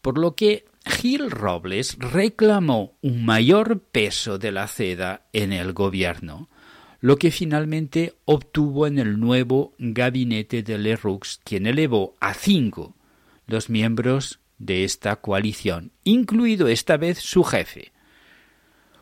por 0.00 0.18
lo 0.18 0.34
que 0.34 0.66
Gil 0.84 1.30
Robles 1.30 1.96
reclamó 1.98 2.96
un 3.02 3.24
mayor 3.24 3.80
peso 3.80 4.38
de 4.38 4.52
la 4.52 4.66
ceda 4.66 5.26
en 5.32 5.52
el 5.52 5.72
gobierno, 5.72 6.48
lo 7.00 7.16
que 7.16 7.30
finalmente 7.30 8.14
obtuvo 8.24 8.86
en 8.86 8.98
el 8.98 9.18
nuevo 9.18 9.74
gabinete 9.78 10.62
de 10.62 10.78
Leroux, 10.78 11.40
quien 11.44 11.66
elevó 11.66 12.14
a 12.20 12.34
cinco 12.34 12.94
los 13.46 13.70
miembros 13.70 14.40
de 14.58 14.84
esta 14.84 15.16
coalición, 15.16 15.92
incluido 16.04 16.68
esta 16.68 16.96
vez 16.96 17.18
su 17.18 17.42
jefe, 17.42 17.92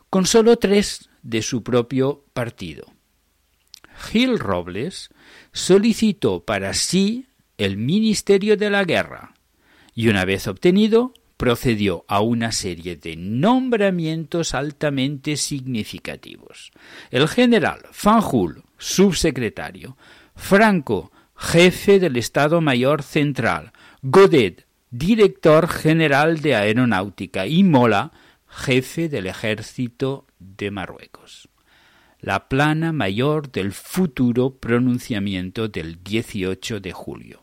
con 0.08 0.26
solo 0.26 0.56
tres 0.56 1.10
de 1.22 1.42
su 1.42 1.62
propio 1.62 2.24
partido. 2.32 2.86
Gil 4.00 4.38
Robles 4.38 5.10
solicitó 5.52 6.44
para 6.44 6.72
sí 6.74 7.26
el 7.58 7.76
Ministerio 7.76 8.56
de 8.56 8.70
la 8.70 8.84
Guerra 8.84 9.34
y 9.94 10.08
una 10.08 10.24
vez 10.24 10.48
obtenido 10.48 11.12
procedió 11.36 12.04
a 12.08 12.20
una 12.20 12.52
serie 12.52 12.96
de 12.96 13.16
nombramientos 13.16 14.54
altamente 14.54 15.36
significativos. 15.36 16.70
El 17.10 17.28
general 17.28 17.80
Fanjul, 17.92 18.62
subsecretario, 18.78 19.96
Franco, 20.34 21.12
jefe 21.36 21.98
del 21.98 22.16
Estado 22.16 22.60
Mayor 22.60 23.02
Central, 23.02 23.72
Godet, 24.02 24.66
director 24.90 25.68
general 25.68 26.40
de 26.40 26.54
Aeronáutica, 26.56 27.46
y 27.46 27.64
Mola, 27.64 28.12
jefe 28.48 29.10
del 29.10 29.26
ejército 29.26 30.26
de 30.38 30.70
Marruecos. 30.70 31.49
La 32.20 32.48
plana 32.48 32.92
mayor 32.92 33.50
del 33.50 33.72
futuro 33.72 34.50
pronunciamiento 34.50 35.68
del 35.68 36.02
18 36.02 36.80
de 36.80 36.92
julio. 36.92 37.42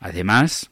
Además, 0.00 0.70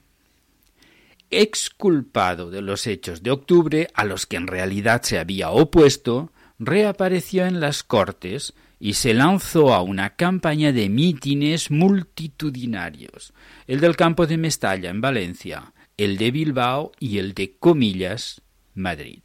exculpado 1.32 2.49
de 2.49 2.62
los 2.62 2.88
hechos 2.88 3.23
de 3.23 3.32
octubre 3.32 3.88
a 3.93 4.04
los 4.04 4.25
que 4.25 4.38
en 4.38 4.47
realidad 4.47 5.04
se 5.04 5.19
había 5.19 5.52
opuesto, 5.52 6.32
reapareció 6.58 7.45
en 7.45 7.60
las 7.60 7.84
Cortes 7.84 8.54
y 8.80 8.93
se 8.93 9.13
lanzó 9.13 9.73
a 9.73 9.82
una 9.82 10.15
campaña 10.15 10.71
de 10.71 10.89
mítines 10.89 11.71
multitudinarios, 11.71 13.34
el 13.67 13.80
del 13.80 13.95
campo 13.95 14.25
de 14.25 14.38
Mestalla 14.38 14.89
en 14.89 15.02
Valencia, 15.02 15.73
el 15.97 16.17
de 16.17 16.32
Bilbao 16.32 16.91
y 16.99 17.17
el 17.17 17.34
de 17.34 17.56
Comillas, 17.60 18.41
Madrid, 18.73 19.21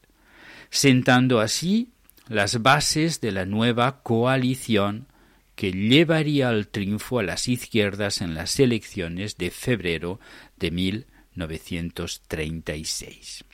sentando 0.70 1.40
así 1.40 1.90
las 2.29 2.62
bases 2.62 3.20
de 3.20 3.33
la 3.33 3.46
nueva 3.46 4.03
coalición 4.03 5.07
que 5.55 5.73
llevaría 5.73 6.49
al 6.49 6.69
triunfo 6.69 7.19
a 7.19 7.23
las 7.23 7.49
izquierdas 7.49 8.21
en 8.21 8.35
las 8.35 8.61
elecciones 8.61 9.37
de 9.37 9.51
febrero 9.51 10.21
de 10.57 10.71
1936. 10.71 13.45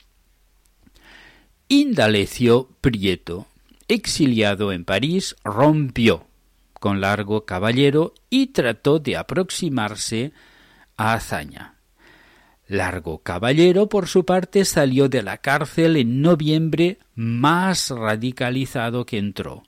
Indalecio 1.67 2.69
Prieto 2.81 3.47
exiliado 3.91 4.71
en 4.71 4.85
París, 4.85 5.35
rompió 5.43 6.27
con 6.73 7.01
Largo 7.01 7.45
Caballero 7.45 8.13
y 8.29 8.47
trató 8.47 8.99
de 8.99 9.17
aproximarse 9.17 10.31
a 10.97 11.13
Azaña. 11.13 11.75
Largo 12.67 13.19
Caballero, 13.19 13.89
por 13.89 14.07
su 14.07 14.25
parte, 14.25 14.63
salió 14.63 15.09
de 15.09 15.23
la 15.23 15.39
cárcel 15.39 15.97
en 15.97 16.21
noviembre 16.21 16.99
más 17.15 17.89
radicalizado 17.89 19.05
que 19.05 19.17
entró, 19.17 19.63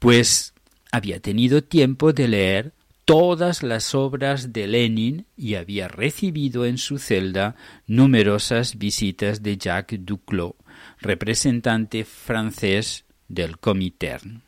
pues 0.00 0.52
había 0.92 1.20
tenido 1.20 1.62
tiempo 1.62 2.12
de 2.12 2.28
leer 2.28 2.72
todas 3.04 3.62
las 3.62 3.94
obras 3.94 4.52
de 4.52 4.66
Lenin 4.66 5.26
y 5.36 5.54
había 5.54 5.88
recibido 5.88 6.66
en 6.66 6.76
su 6.76 6.98
celda 6.98 7.56
numerosas 7.86 8.76
visitas 8.76 9.42
de 9.42 9.56
Jacques 9.56 10.04
Duclos, 10.04 10.52
representante 11.00 12.04
francés 12.04 13.06
del 13.28 13.58
Comintern. 13.58 14.42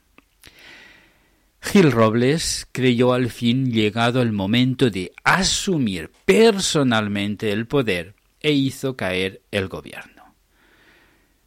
Gil 1.62 1.92
Robles 1.92 2.66
creyó 2.72 3.12
al 3.12 3.31
fin 3.31 3.70
llegado 3.70 4.22
el 4.22 4.33
momento 4.33 4.90
de 4.90 5.12
asumir 5.24 6.11
personalmente 6.24 7.53
el 7.53 7.66
poder 7.66 8.14
e 8.40 8.53
hizo 8.53 8.96
caer 8.96 9.42
el 9.50 9.68
gobierno. 9.68 10.35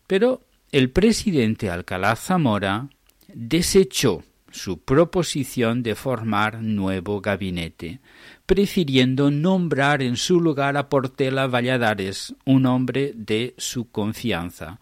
Pero 0.07 0.41
el 0.71 0.89
presidente 0.91 1.69
Alcalá 1.69 2.15
Zamora 2.15 2.89
desechó 3.27 4.23
su 4.53 4.79
proposición 4.79 5.81
de 5.81 5.95
formar 5.95 6.61
nuevo 6.61 7.21
gabinete, 7.21 7.99
prefiriendo 8.45 9.31
nombrar 9.31 10.03
en 10.03 10.15
su 10.15 10.39
lugar 10.39 10.77
a 10.77 10.89
Portela 10.89 11.47
Valladares, 11.47 12.35
un 12.45 12.67
hombre 12.67 13.13
de 13.15 13.55
su 13.57 13.89
confianza, 13.89 14.79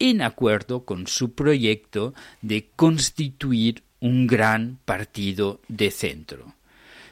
en 0.00 0.22
acuerdo 0.22 0.84
con 0.84 1.06
su 1.06 1.34
proyecto 1.34 2.14
de 2.40 2.68
constituir 2.74 3.84
un 4.00 4.26
gran 4.26 4.80
partido 4.84 5.60
de 5.68 5.92
centro, 5.92 6.56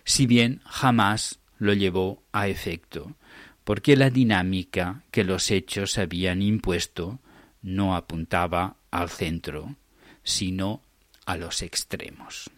si 0.05 0.27
bien 0.27 0.61
jamás 0.65 1.39
lo 1.59 1.75
llevó 1.75 2.25
a 2.33 2.49
efecto, 2.49 3.15
porque 3.63 3.95
la 3.95 4.11
dinámica 4.11 5.05
que 5.13 5.23
los 5.23 5.53
hechos 5.53 5.97
habían 5.97 6.43
impuesto 6.43 7.21
no 7.63 7.95
apuntaba 7.95 8.75
al 8.91 9.11
centro, 9.11 9.77
sino 10.25 10.83
a 11.27 11.37
los 11.37 11.63
extremos. 11.63 12.51